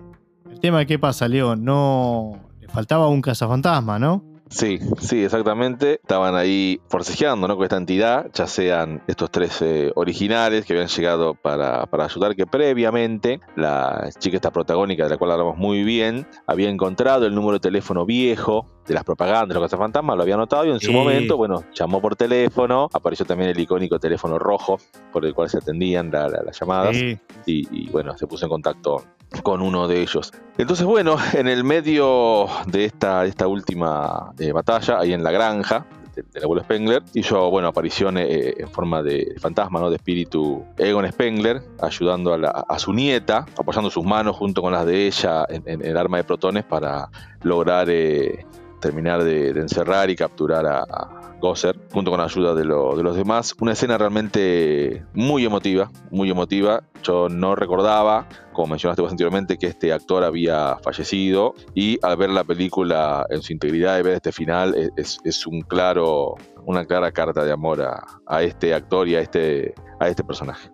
[0.49, 4.23] el tema de qué pasa, Leo, no le faltaba un cazafantasma, ¿no?
[4.53, 5.93] Sí, sí, exactamente.
[5.95, 7.55] Estaban ahí forcejeando ¿no?
[7.55, 12.35] con esta entidad, ya sean estos tres eh, originales que habían llegado para, para ayudar,
[12.35, 17.33] que previamente la chica esta protagónica, de la cual hablamos muy bien, había encontrado el
[17.33, 20.79] número de teléfono viejo de las propagandas de los cazafantasmas, lo había anotado y en
[20.79, 24.77] su momento, bueno, llamó por teléfono, apareció también el icónico teléfono rojo
[25.11, 26.97] por el cual se atendían la- la- las llamadas
[27.45, 29.03] y, y, bueno, se puso en contacto
[29.41, 30.31] con uno de ellos.
[30.57, 35.85] Entonces, bueno, en el medio de esta, esta última eh, batalla, ahí en la granja
[36.15, 39.89] de- del abuelo Spengler, hizo, bueno, aparición eh, en forma de fantasma, ¿no?
[39.89, 45.07] De espíritu Egon Spengler, ayudando a, su nieta, apoyando sus manos junto con las de
[45.07, 47.09] ella en, el arma de protones para
[47.41, 48.45] lograr eh,
[48.79, 53.17] terminar de, encerrar y capturar a Gosser, junto con la ayuda de, lo- de los
[53.17, 53.53] demás.
[53.59, 56.83] Una escena realmente muy emotiva, muy emotiva.
[57.03, 62.29] Yo no recordaba, como mencionaste vos anteriormente, que este actor había fallecido y al ver
[62.29, 66.35] la película en su integridad y ver este final es, es- es un claro,
[66.65, 70.69] una clara carta de amor a, a este actor y a este, a este personaje.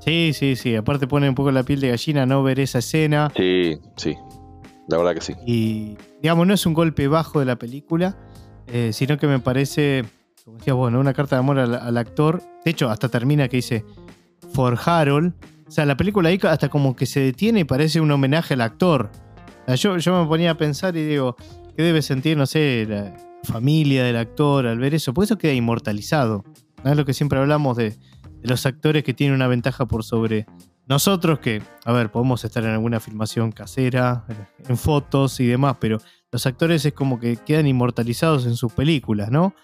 [0.00, 0.74] Sí, sí, sí.
[0.74, 3.30] Aparte pone un poco la piel de gallina no ver esa escena.
[3.36, 4.16] Sí, sí,
[4.88, 5.34] la verdad que sí.
[5.46, 8.16] Y, digamos, no es un golpe bajo de la película,
[8.66, 10.04] eh, sino que me parece,
[10.44, 12.42] como decías vos, una carta de amor al, actor.
[12.64, 13.84] De hecho, hasta termina que dice
[14.52, 15.32] For Harold.
[15.66, 18.60] O sea, la película ahí hasta como que se detiene y parece un homenaje al
[18.60, 19.10] actor.
[19.76, 21.36] Yo, yo me ponía a pensar y digo,
[21.74, 25.14] ¿qué debe sentir, no sé, la familia del actor al ver eso?
[25.14, 26.44] Porque eso queda inmortalizado.
[26.84, 30.44] Es lo que siempre hablamos de, de los actores que tienen una ventaja por sobre
[30.86, 34.26] nosotros, que, a ver, podemos estar en alguna filmación casera,
[34.68, 35.96] en fotos y demás, pero
[36.30, 39.54] los actores es como que quedan inmortalizados en sus películas, ¿no?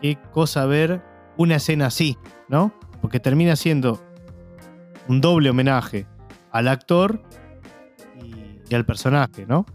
[0.00, 1.02] Qué cosa ver
[1.36, 2.16] una escena así,
[2.48, 2.72] ¿no?
[3.00, 4.00] Porque termina siendo
[5.08, 6.06] un doble homenaje
[6.52, 7.22] al actor
[8.22, 9.66] y, y al personaje, ¿no?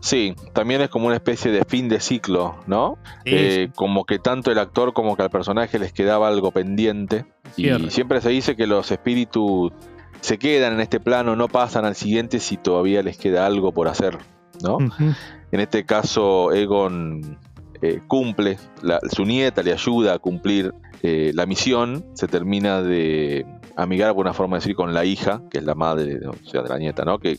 [0.00, 2.98] Sí, también es como una especie de fin de ciclo, ¿no?
[3.24, 3.72] Sí, Eh, sí.
[3.76, 7.24] Como que tanto el actor como que al personaje les quedaba algo pendiente.
[7.54, 7.84] Cierre.
[7.84, 9.72] Y siempre se dice que los espíritus
[10.20, 13.86] se quedan en este plano, no pasan al siguiente si todavía les queda algo por
[13.86, 14.18] hacer,
[14.62, 14.76] ¿no?
[14.78, 15.14] Ujú.
[15.52, 17.38] En este caso, Egon
[17.82, 20.72] eh, cumple, la- su nieta le ayuda a cumplir
[21.02, 23.44] eh, la misión, se termina de
[23.76, 26.62] amigar, por una forma de decir, con la hija, que es la madre, o sea,
[26.62, 27.18] de la nieta, ¿no?
[27.18, 27.38] Que,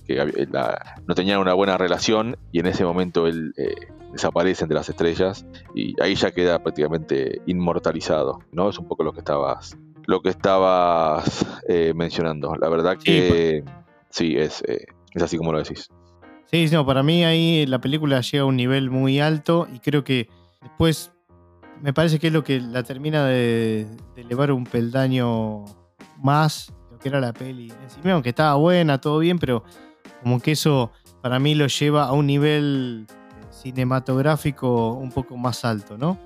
[0.51, 3.73] la- no tenían una buena relación y en ese momento él eh,
[4.11, 8.69] desaparece entre las estrellas y ahí ya queda prácticamente inmortalizado, ¿no?
[8.69, 12.53] Es un poco lo que estabas, lo que estabas eh, mencionando.
[12.59, 13.63] La verdad que
[14.09, 15.87] sí, es, eh, es así como lo decís.
[16.53, 20.03] Sí, no, para mí ahí la película llega a un nivel muy alto y creo
[20.03, 20.29] que
[20.61, 21.11] después
[21.81, 25.65] me parece que es lo que la termina de, elevar un peldaño
[26.21, 29.63] más lo que era la peli en sí mismo, que estaba buena, todo bien, pero
[30.21, 30.91] como que eso
[31.23, 33.07] para mí lo lleva a un nivel
[33.49, 36.19] cinematográfico un poco más alto, ¿no?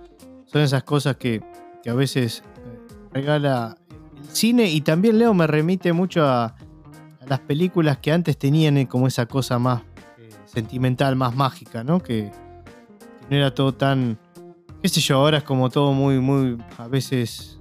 [0.47, 1.41] Son esas cosas que,
[1.81, 3.77] que a veces eh, regala
[4.17, 6.53] el cine y también Leo me remite mucho a,
[7.25, 9.83] las películas que antes tenían eh, como esa cosa más
[10.57, 11.99] sentimental, más mágica, ¿no?
[11.99, 12.31] Que,
[13.29, 14.17] no era todo tan,
[14.81, 17.59] qué sé yo, ahora es como todo muy, muy, a veces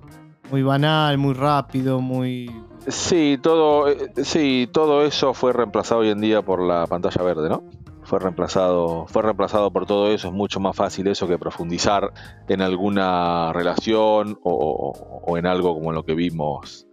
[0.51, 2.51] muy banal, muy rápido, muy...
[2.89, 7.51] Sí, todo, eh, sí, todo eso fue reemplazado hoy en día por la pantalla verde,
[7.51, 7.65] ¿no?
[8.05, 10.29] Fue reemplazado, fue reemplazado por todo eso.
[10.29, 12.13] Es mucho más fácil eso que profundizar
[12.49, 16.87] en alguna relación o en algo como lo que vimos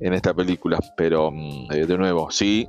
[0.00, 0.78] en esta película.
[0.96, 2.68] Pero mm, eh, de nuevo, sí,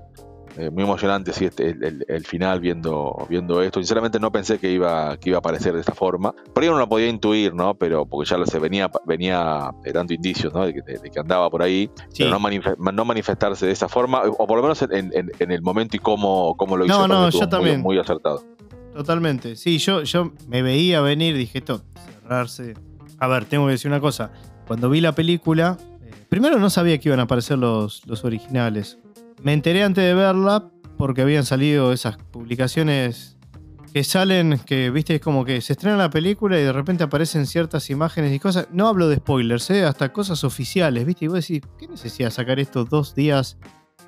[0.59, 3.79] eh, muy emocionante sí, este, el, el- el final viendo, viendo esto.
[3.79, 6.33] Sinceramente no pensé que iba, que iba a aparecer de esta forma.
[6.53, 7.75] Por ahí uno lo podía intuir, ¿no?
[7.75, 10.65] Pero porque ya lo se venía, venía eh, dando indicios, ¿no?
[10.65, 12.23] De que, de- que andaba por ahí Sí.
[12.23, 15.51] pero no, manife- no manifestarse de esa forma, o por lo menos en, en- en
[15.51, 17.07] el momento y cómo, cómo lo hizo.
[17.07, 17.77] No, no, yo también.
[17.81, 18.43] Muy, muy acertado.
[18.93, 19.55] Totalmente.
[19.55, 21.81] Sí, yo, yo me veía venir, dije esto,
[22.21, 22.73] cerrarse.
[23.19, 24.31] A ver, tengo que decir una cosa.
[24.67, 28.97] Cuando vi la película, eh, primero no sabía que iban a aparecer los, los originales.
[29.41, 33.37] Me enteré antes de verla porque habían salido esas publicaciones
[33.93, 37.45] que salen, que viste, es como que se estrena la película y de repente aparecen
[37.45, 38.67] ciertas imágenes y cosas.
[38.71, 39.85] No hablo de spoilers, ¿eh?
[39.85, 41.25] hasta cosas oficiales, viste.
[41.25, 43.57] Y vos decís, ¿qué necesidad sacar estos dos días?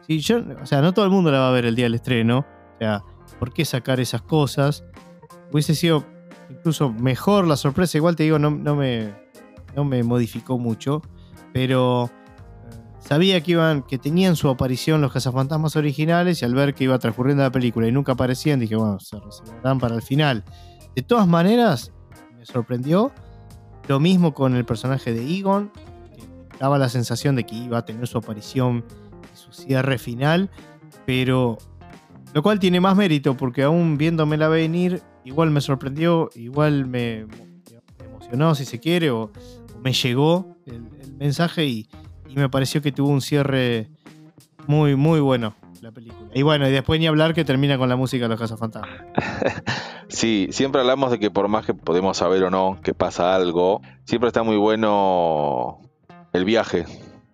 [0.05, 1.95] Si yo, o sea, no todo el mundo la va a ver el día del
[1.95, 2.39] estreno.
[2.75, 3.03] O sea,
[3.39, 4.83] ¿por qué sacar esas cosas?
[5.51, 6.05] Hubiese sido
[6.49, 7.97] incluso mejor la sorpresa.
[7.97, 9.13] Igual te digo, no, me,
[9.75, 11.01] no me modificó mucho.
[11.53, 12.09] Pero
[13.01, 16.41] sabía que iban, que tenían su aparición los cazafantasmas originales.
[16.41, 19.79] Y al ver que iba transcurriendo la película y nunca aparecían, dije, bueno, se reservarán
[19.79, 20.45] para el final.
[20.95, 21.91] De todas maneras,
[22.37, 23.11] me sorprendió.
[23.87, 25.71] Lo mismo con el personaje de Egon,
[26.15, 28.85] que daba la sensación de que iba a tener su aparición
[29.33, 30.49] y su cierre final.
[31.05, 31.57] Pero
[32.33, 37.25] lo cual tiene más mérito porque aún viéndomela venir, igual me sorprendió, igual me,
[37.99, 41.89] emocionó si se quiere, o, o me llegó el, el mensaje y,
[42.31, 43.89] y me pareció que tuvo un cierre
[44.67, 46.29] muy, muy bueno la película.
[46.33, 48.89] Y bueno, y después ni hablar que termina con la música de los Cazafantasmas.
[50.07, 53.81] Sí, siempre hablamos de que por más que podemos saber o no que pasa algo,
[54.03, 55.79] siempre está muy bueno
[56.33, 56.85] el viaje,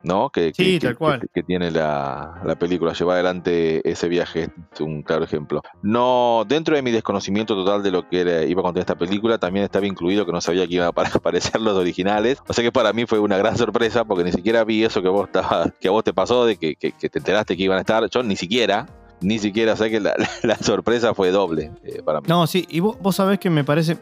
[0.04, 0.30] ¿no?
[0.30, 1.30] Que, Sí, que- tal cual.
[1.34, 5.62] que- tiene la, la película, llevar adelante ese viaje es un claro ejemplo.
[5.82, 9.38] No, dentro de mi desconocimiento total de lo que era- iba a contar esta película,
[9.38, 12.38] también estaba incluido que no sabía que iban a apa- aparecer los originales.
[12.48, 15.10] O sea que para mí fue una gran sorpresa porque ni siquiera vi eso que
[15.10, 17.82] vos estabas, que a vos te pasó de que, que- te enteraste que iban a
[17.82, 18.08] estar.
[18.10, 18.86] Yo ni siquiera,
[19.22, 22.28] ni siquiera sé que la, la sorpresa fue doble eh, para mí.
[22.30, 23.98] No, sí, y vos, vos sabés que me parece,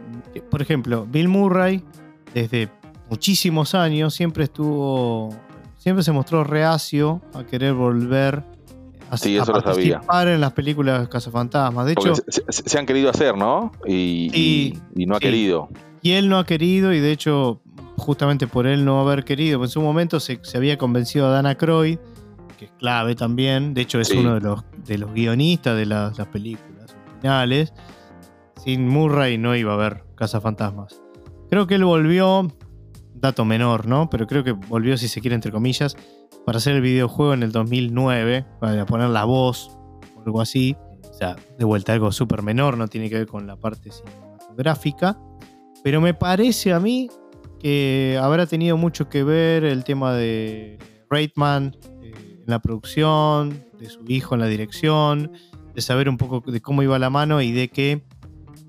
[0.52, 1.84] por ejemplo, Bill Murray,
[2.34, 2.70] desde
[3.10, 5.30] muchísimos años, siempre estuvo,
[5.86, 8.42] siempre se mostró reacio a querer volver
[9.12, 9.64] a, Sí, a eso sabía.
[10.00, 11.86] participar en las películas Cazafantasmas.
[11.86, 13.72] De Porque hecho, se, se- se han querido hacer, ¿no?
[13.86, 15.26] Y, Sí, y- y no ha sí.
[15.26, 15.70] querido.
[16.02, 17.62] y él no ha querido, y de hecho,
[17.98, 21.54] justamente por él no haber querido, en su momento se, se había convencido a Dana
[21.56, 22.00] Croyd,
[22.58, 24.18] que es clave también, de hecho es Sí.
[24.18, 27.74] uno de los, de los guionistas de las, las películas originales.
[28.64, 31.00] Sin Murray no iba a haber Cazafantasmas.
[31.52, 32.48] Creo que él volvió,
[33.26, 34.10] dato menor, ¿no?
[34.10, 35.96] Pero creo que volvió, si se quiere, entre comillas,
[36.46, 39.78] para hacer el videojuego en el 2009, para poner la voz
[40.16, 40.76] o algo así.
[41.10, 45.20] O sea, de vuelta algo súper menor, no tiene que ver con la parte cinematográfica.
[45.84, 47.10] Pero me parece a mí
[47.60, 50.78] que habrá tenido mucho que ver el tema de
[51.10, 55.32] Reitman eh, en la producción, de su hijo en la dirección,
[55.74, 58.04] de saber un poco de cómo iba la mano y de que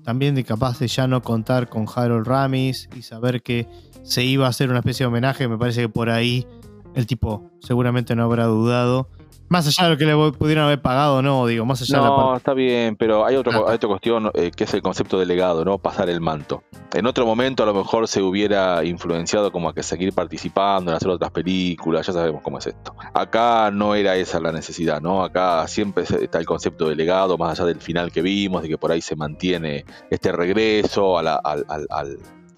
[0.03, 3.67] también de capaz de ya no contar con Harold Ramis y saber que
[4.07, 6.47] se iba a hacer una especie de homenaje, me parece que por ahí
[6.95, 9.09] el tipo seguramente no habrá dudado.
[9.49, 12.09] Más allá de lo que le pudieran haber pagado, no, digo, más allá no, de
[12.09, 12.37] la parte.
[12.39, 15.63] está bien, pero hay, otro, hay otra cuestión eh, que es el concepto de legado,
[15.63, 15.77] ¿no?
[15.77, 16.63] Pasar el manto.
[16.93, 20.97] En otro momento a lo mejor se hubiera influenciado como a que seguir participando en
[20.97, 22.93] hacer otras películas, ya sabemos cómo es esto.
[23.13, 25.23] Acá no era esa la necesidad, ¿no?
[25.23, 28.77] Acá siempre está el concepto de legado, más allá del final que vimos, de que
[28.77, 32.17] por ahí se mantiene este regreso a la- al, al- al-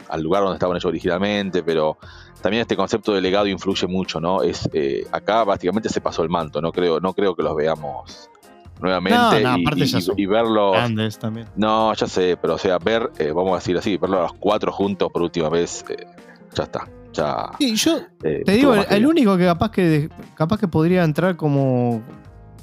[0.09, 1.97] al lugar donde estaban ellos originalmente, pero
[2.41, 4.41] también este concepto de legado influye mucho, ¿no?
[4.43, 8.29] Es eh, acá básicamente se pasó el manto, no creo, no creo que los veamos
[8.81, 10.71] nuevamente No, no, y, aparte y- y verlos.
[10.73, 11.47] Grandes también.
[11.55, 14.33] No, ya sé, pero o sea, ver, eh, vamos a decir así, verlos a los
[14.33, 16.05] cuatro juntos por última vez, eh,
[16.55, 16.87] ya está.
[17.11, 17.49] Ya.
[17.57, 22.03] Sí, yo eh, te digo, el, único que capaz que capaz que podría entrar como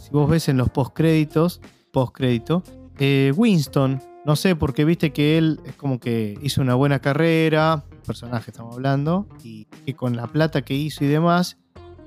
[0.01, 2.63] si vos ves en los postcréditos, postcrédito,
[2.99, 7.85] eh, Winston, no sé, porque viste que él es como que hizo una buena carrera,
[8.05, 11.57] personaje estamos hablando, y que con la plata que hizo y demás,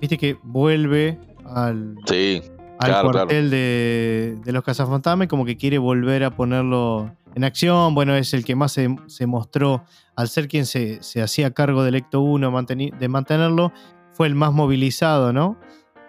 [0.01, 2.41] viste que vuelve al, Sí,
[2.79, 7.95] al Claro, cuartel De, de los cazafantasmas como que quiere volver a ponerlo en acción.
[7.95, 9.83] Bueno, es el que más se, se mostró,
[10.15, 13.71] al ser quien se, se hacía cargo del Ecto 1 manteni- de mantenerlo,
[14.13, 15.57] fue el más movilizado, ¿no?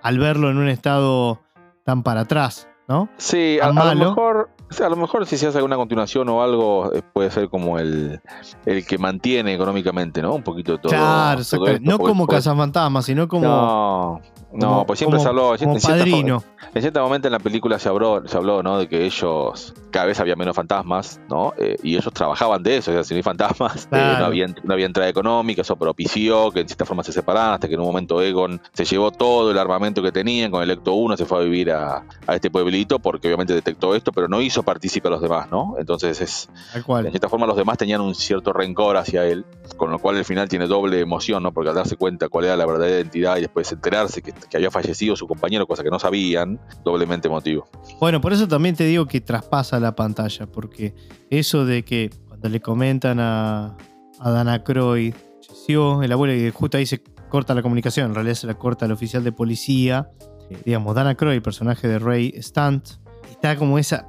[0.02, 1.40] Al verlo en un estado
[1.84, 3.08] tan para atrás, ¿no?
[3.16, 4.50] sí, a, lo mejor.
[4.71, 7.49] O sea, a lo mejor si se hace alguna continuación o algo, eh, puede ser
[7.49, 8.21] como el,
[8.66, 10.35] el que mantiene económicamente, ¿no?
[10.35, 10.91] Un poquito todo.
[10.93, 14.21] claro, todo esto, no porque- como porque- cazafantasmas, sino como, No,
[14.53, 15.55] no, pues siempre como- se habló.
[15.55, 16.44] en como cierta-.
[16.74, 18.78] En cierto momento en la película se habló, se habló ¿no?
[18.78, 21.53] de que ellos, cada vez había menos fantasmas, ¿no?
[21.59, 24.18] Eh, y ellos trabajaban de eso, o sea, si no hay fantasmas, eh, Claro.
[24.20, 27.66] no, había, no había entrada económica, eso propició que en cierta forma se separaran, hasta
[27.68, 30.92] que en un momento Egon se llevó todo el armamento que tenían, con el Ecto
[30.94, 34.40] 1 se fue a vivir a, a este pueblito, porque obviamente detectó esto, pero no
[34.40, 35.74] hizo partícipe a los demás, ¿no?
[35.78, 37.09] Entonces es, Tal en cual.
[37.11, 39.44] cierta forma los demás tenían un cierto rencor hacia él,
[39.76, 41.53] con lo cual el final tiene doble emoción, ¿no?
[41.53, 44.70] Porque al darse cuenta cuál era la verdadera identidad y después enterarse que, que había
[44.70, 47.68] fallecido su compañero, cosa que no sabían, doblemente emotivo.
[47.99, 50.95] Bueno, por eso también te digo que traspasa la pantalla, porque
[51.30, 53.76] eso de que cuando le comentan a,
[54.18, 55.14] a Dana Croyd,
[55.47, 58.86] falleció el abuelo y justo ahí se corta la comunicación, en realidad se la corta
[58.86, 60.11] el oficial de policía,
[60.51, 62.88] eh, digamos, Dana Croyd, el personaje de Ray Stunt,
[63.30, 64.07] está como esa,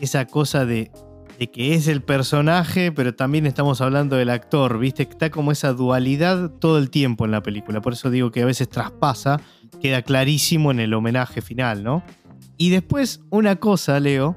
[0.00, 0.90] esa cosa de,
[1.38, 5.02] de que es el personaje, pero también estamos hablando del actor, ¿viste?
[5.02, 8.46] Está como esa dualidad todo el tiempo en la película, por eso digo que a
[8.46, 9.40] veces traspasa,
[9.80, 12.02] queda clarísimo en el homenaje final, ¿no?
[12.56, 14.36] Y después una cosa, Leo,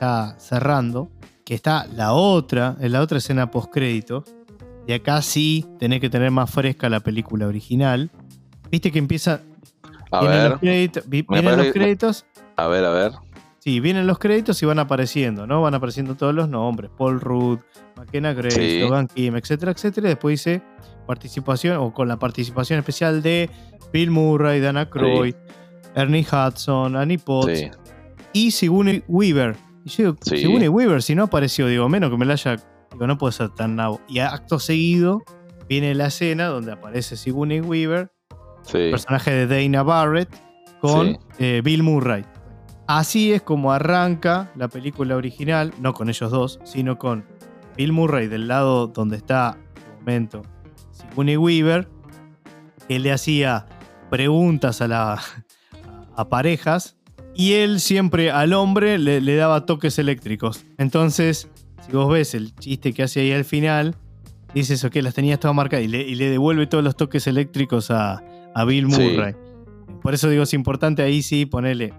[0.00, 1.10] ya cerrando,
[1.44, 4.24] que está la otra, en la otra escena postcrédito.
[4.86, 8.10] Y acá sí tenés que tener más fresca la película original.
[8.70, 9.42] Viste que empieza.
[10.12, 11.08] A ver, los créditos.
[11.08, 12.26] vienen los créditos.
[12.56, 13.12] a ver, a ver.
[13.66, 15.60] Sí, vienen los créditos y van apareciendo, ¿no?
[15.60, 16.88] Van apareciendo todos los nombres.
[16.96, 17.58] Paul Rudd,
[17.96, 18.78] McKenna Grace, Sí.
[18.78, 20.06] Logan Kim, etcétera, etcétera.
[20.06, 20.62] Y después dice
[21.04, 23.50] participación, o con la participación especial de
[23.92, 25.34] Bill Murray, Dana Croyd,
[25.96, 27.70] Ernie Hudson, Annie Potts Sí,
[28.32, 29.56] y Sigourney Weaver.
[29.84, 30.14] Y yo.
[30.20, 32.54] Sigourney Weaver, si no apareció, digo, menos que me la haya.
[32.92, 34.00] Digo, no puede ser tan nabo.
[34.08, 35.24] Y acto seguido
[35.68, 38.12] viene la escena donde aparece Sigourney Weaver,
[38.70, 40.28] personaje de Dana Barrett,
[40.80, 42.24] con eh, Bill Murray.
[42.86, 47.24] Así es como arranca la película original, no con ellos dos, sino con
[47.76, 50.42] Bill Murray del lado donde está, en el momento,
[50.92, 51.88] Sigourney Weaver,
[52.88, 53.66] que le hacía
[54.08, 55.20] preguntas a, la,
[56.14, 56.96] a parejas
[57.34, 60.64] y él siempre al hombre le, le daba toques eléctricos.
[60.78, 61.48] Entonces,
[61.84, 63.96] si vos ves el chiste que hace ahí al final,
[64.54, 67.90] dices, ok, las tenías todas marcadas y le, y le devuelve todos los toques eléctricos
[67.90, 68.22] a,
[68.54, 69.02] a Bill Sí.
[69.02, 69.34] Murray.
[70.02, 71.92] Por eso digo, es importante ahí sí ponerle,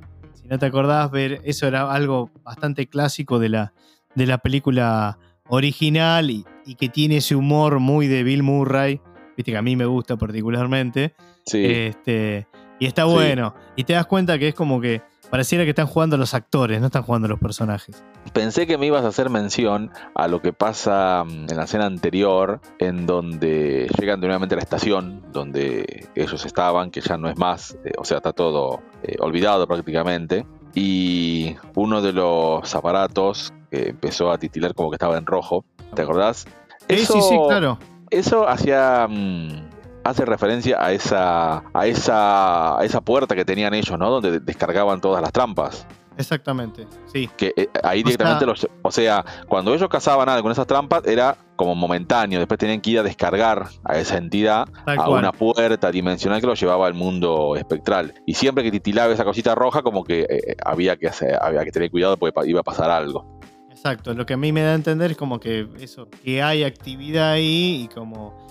[0.48, 3.74] si no te acordás, ver, eso era algo bastante clásico de la,
[4.16, 5.20] de la película
[5.50, 9.02] original y, y que tiene ese humor muy de Bill Murray,
[9.36, 11.14] viste que a mí me gusta particularmente.
[11.46, 11.64] sí.
[11.66, 12.48] Este,
[12.80, 13.12] y está Sí.
[13.12, 13.56] bueno.
[13.76, 16.88] Y te das cuenta que es como que pareciera que están jugando los actores, no
[16.88, 18.04] están jugando los personajes.
[18.34, 21.86] Pensé que me ibas a hacer mención a lo que pasa mm, en la escena
[21.86, 27.30] anterior, en donde llegan de nuevamente a la estación donde ellos estaban, que ya no
[27.30, 30.46] es más, eh, o sea, está todo eh, olvidado prácticamente.
[30.74, 35.66] Y uno de los aparatos que empezó a titilar como que estaba en rojo,
[35.96, 36.46] ¿te acordás?
[36.88, 37.80] Sí, sí, sí, claro.
[38.10, 39.08] Eso hacía.
[39.10, 39.77] mm,
[40.10, 41.64] hace referencia a esa.
[41.74, 42.80] a esa.
[42.80, 44.10] a esa puerta que tenían ellos, ¿no?
[44.10, 45.86] Donde descargaban todas las trampas.
[46.18, 47.30] Exactamente, sí.
[47.38, 48.68] Que eh, ahí O directamente sea- los.
[48.82, 52.40] O sea, cuando ellos cazaban algo con esas trampas era como momentáneo.
[52.40, 55.10] Después tenían que ir a descargar a esa entidad a cual.
[55.20, 58.16] una puerta dimensional que lo llevaba al mundo espectral.
[58.26, 61.72] Y siempre que titilaba esa cosita roja, como que eh, había, que hacer, había que
[61.72, 63.38] tener cuidado porque iba a pasar algo.
[63.70, 66.64] Exacto, lo que a mí me da a entender es como que eso, que hay
[66.64, 68.47] actividad ahí y como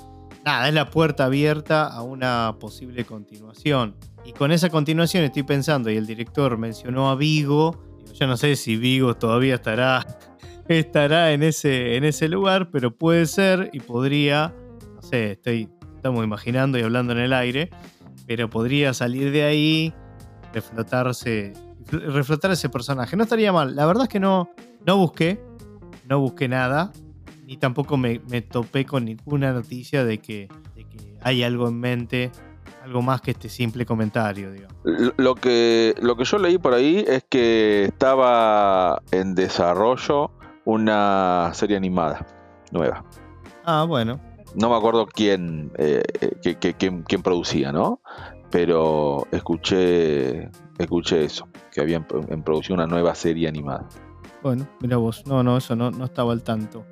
[0.47, 3.97] nada, es la puerta abierta a una posible continuación.
[4.25, 7.83] Y con esa continuación estoy pensando, y el director mencionó a Vigo,
[8.15, 10.07] yo no sé si Vigo todavía estará,
[10.69, 14.55] estará en, ese, en ese lugar, pero puede ser y podría,
[14.95, 17.71] no sé, estoy, estamos imaginando y hablando en el aire,
[18.27, 19.95] pero podría salir de ahí,
[20.53, 21.55] reflotarse,
[21.91, 23.17] reflotar ese personaje.
[23.17, 24.51] No estaría mal, la verdad es que no,
[24.87, 25.41] no busqué,
[26.09, 26.93] no busqué nada,
[27.47, 31.79] ni tampoco me, me topé con ninguna noticia de que, de que hay algo en
[31.81, 32.31] mente,
[32.83, 34.77] algo más que este simple comentario, digamos.
[35.17, 40.31] Lo que, lo que yo leí por ahí es que estaba en desarrollo
[40.65, 42.27] una serie animada
[42.73, 43.05] nueva.
[43.65, 44.21] Ah, bueno.
[44.57, 46.03] No me acuerdo quién, eh,
[46.43, 48.01] que- que- quién, quién producía, ¿no?
[48.51, 53.89] Pero escuché, escuché eso, que había en, en producción una nueva serie animada.
[54.43, 55.25] Bueno, mira vos.
[55.27, 56.87] No, no, eso no, no estaba al tanto.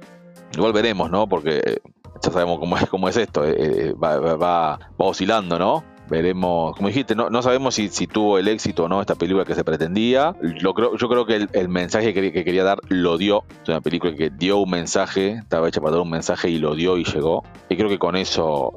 [0.54, 1.26] Igual veremos, ¿no?
[1.28, 1.78] Porque eh,
[2.22, 5.84] ya sabemos cómo es, cómo es esto, eh, eh, va, va- va- oscilando, ¿no?
[6.08, 9.54] Veremos, como dijiste, no, no sabemos si, tuvo el éxito o no esta película que
[9.54, 10.36] se pretendía.
[10.60, 13.44] Yo creo que el, mensaje que, que quería dar lo dio.
[13.62, 16.74] Es una película que dio un mensaje, estaba hecha para dar un mensaje y lo
[16.74, 17.42] dio y llegó.
[17.70, 18.74] Y creo que con eso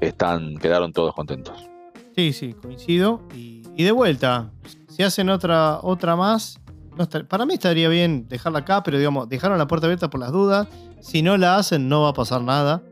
[0.00, 1.68] están, quedaron todos contentos.
[2.16, 3.20] Sí, sí, coincido.
[3.34, 4.50] Y, y de vuelta,
[4.88, 6.58] si hacen otra, otra más,
[6.96, 10.20] no está- para mí estaría bien dejarla acá, pero digamos, dejaron la puerta abierta por
[10.20, 10.68] las dudas.
[11.00, 12.82] Si no la hacen, no va a pasar nada.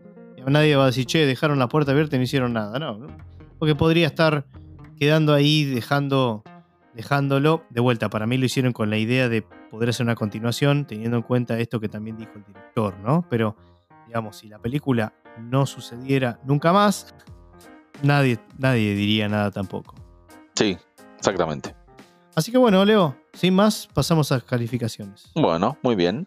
[0.47, 2.79] Nadie va a decir, che, dejaron la puerta abierta y no hicieron nada.
[2.79, 3.09] No, no.
[3.59, 4.47] porque podría estar
[4.99, 6.43] quedando ahí, dejando,
[6.95, 7.65] dejándolo.
[7.71, 11.17] De vuelta, para mí lo hicieron con la idea de poder hacer una continuación, teniendo
[11.17, 13.27] en cuenta esto que también dijo el director, ¿no?
[13.29, 13.57] Pero,
[14.07, 17.15] digamos, si la película no sucediera nunca más,
[18.03, 19.95] nadie, nadie diría nada tampoco.
[20.55, 20.79] Sí,
[21.19, 21.75] exactamente.
[22.35, 25.31] Así que bueno, Leo, sin más, pasamos a calificaciones.
[25.35, 26.27] Bueno, muy bien.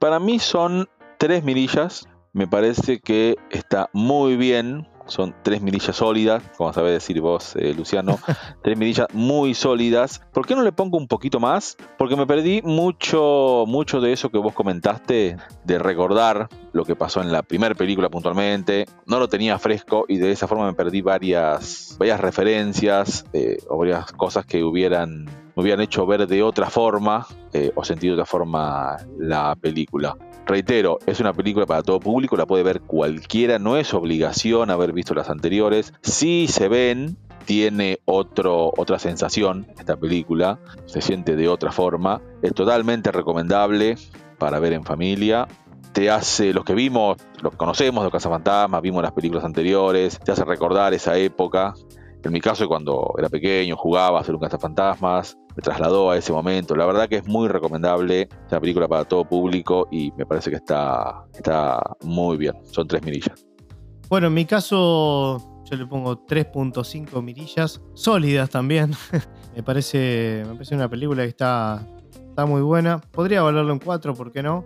[0.00, 0.88] Para mí son
[1.18, 2.08] tres mirillas.
[2.32, 4.88] Me parece que está muy bien.
[5.04, 8.18] Son tres mirillas sólidas, como sabés decir vos, eh, Luciano.
[8.62, 10.22] tres mirillas muy sólidas.
[10.32, 11.76] ¿Por qué no le pongo un poquito más?
[11.98, 17.20] Porque me perdí mucho, mucho de eso que vos comentaste, de recordar lo que pasó
[17.20, 18.86] en la primera película puntualmente.
[19.04, 23.76] No lo tenía fresco y de esa forma me perdí varias, varias referencias eh, o
[23.76, 25.26] varias cosas que hubieran,
[25.60, 30.16] hubieran hecho ver de otra forma eh, o sentir de otra forma la película.
[30.46, 34.92] Reitero, es una película para todo público, la puede ver cualquiera, no es obligación haber
[34.92, 35.92] visto las anteriores.
[36.02, 42.54] Si se ven, tiene otro, otra sensación esta película, se siente de otra forma, es
[42.54, 43.96] totalmente recomendable
[44.38, 45.46] para ver en familia.
[45.92, 50.18] Te hace, los que vimos, los que conocemos de Casa Fantasma, vimos las películas anteriores,
[50.18, 51.74] te hace recordar esa época.
[52.22, 56.32] En mi caso, cuando era pequeño, jugaba a hacer un Fantasmas, me trasladó a ese
[56.32, 56.76] momento.
[56.76, 60.50] La verdad que es muy recomendable, es una película para todo público y me parece
[60.50, 62.54] que está, está muy bien.
[62.70, 63.46] Son tres mirillas.
[64.08, 65.38] Bueno, en mi caso,
[65.70, 68.92] yo le pongo 3.5 mirillas, sólidas también.
[69.56, 71.86] me, parece, me parece una película que está,
[72.28, 72.98] está muy buena.
[72.98, 74.64] Podría valerlo en 4, ¿por qué no?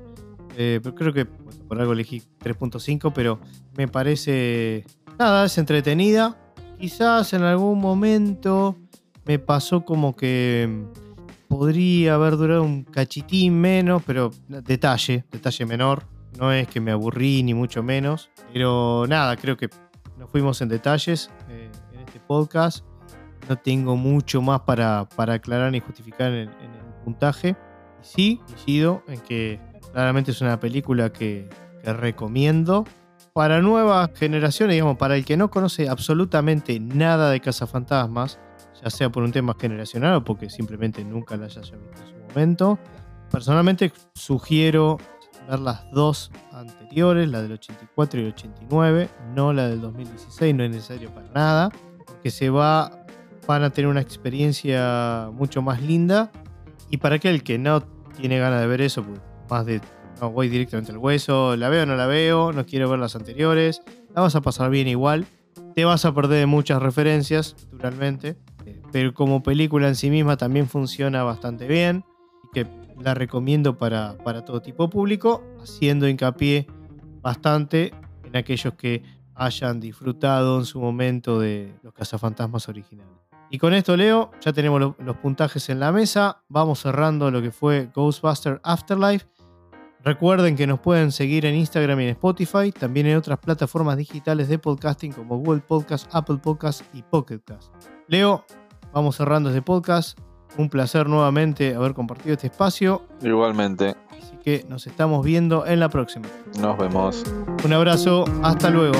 [0.56, 3.38] Eh, pero creo que por algo elegí 3.5, pero
[3.76, 4.84] me parece.
[5.18, 6.36] Nada, es entretenida.
[6.78, 8.76] Quizás en algún momento
[9.24, 16.04] me pasó como que mm, podría haber durado un cachitín menos, pero detalle, detalle menor.
[16.38, 19.70] No es que me aburrí ni mucho menos, pero nada, creo que
[20.18, 22.84] nos fuimos en detalles eh, en este podcast.
[23.48, 27.56] No tengo mucho más para, para aclarar ni justificar en, el puntaje.
[28.00, 29.60] Sí, coincido en que
[29.92, 31.48] claramente es una película que
[31.84, 32.84] recomiendo
[33.34, 38.38] para nuevas generaciones, digamos, para el que no conoce absolutamente nada de Cazafantasmas,
[38.80, 42.28] ya sea por un tema generacional o porque simplemente nunca la haya visto en su
[42.28, 42.78] momento.
[43.32, 44.98] Personalmente sugiero
[45.50, 50.62] ver las dos anteriores, la del 84 y el 89, no la del 2016, no
[50.62, 51.70] es necesario para nada,
[52.06, 53.04] porque se va,
[53.48, 56.30] van a tener una experiencia mucho más linda.
[56.88, 57.80] Y para aquel que no
[58.16, 59.20] tiene ganas de ver eso, pues
[59.50, 59.80] más de
[60.30, 63.82] Voy directamente al hueso, la veo o no la veo, no quiero ver las anteriores,
[64.14, 65.26] la vas a pasar bien igual,
[65.74, 70.36] te vas a perder de muchas referencias, naturalmente, eh, pero como película en sí misma
[70.36, 72.04] también funciona bastante bien
[72.52, 72.66] que
[73.00, 76.66] la recomiendo para, para todo tipo de público, haciendo hincapié
[77.20, 77.92] bastante
[78.24, 79.02] en aquellos que
[79.34, 83.12] hayan disfrutado en su momento de los cazafantasmas originales.
[83.50, 86.42] Y con esto, Leo, ya tenemos lo- los puntajes en la mesa.
[86.48, 89.26] Vamos cerrando lo que fue Ghostbuster Afterlife.
[90.04, 94.48] Recuerden que nos pueden seguir en Instagram y en Spotify, también en otras plataformas digitales
[94.48, 97.72] de podcasting como Google Podcast, Apple Podcast y Pocket Cast.
[98.06, 98.44] Leo,
[98.92, 100.18] vamos cerrando este podcast.
[100.58, 103.02] Un placer nuevamente haber compartido este espacio.
[103.22, 106.28] Igualmente, Así que nos estamos viendo en la próxima.
[106.60, 107.24] nos vemos.
[107.64, 108.94] Un abrazo, hasta luego.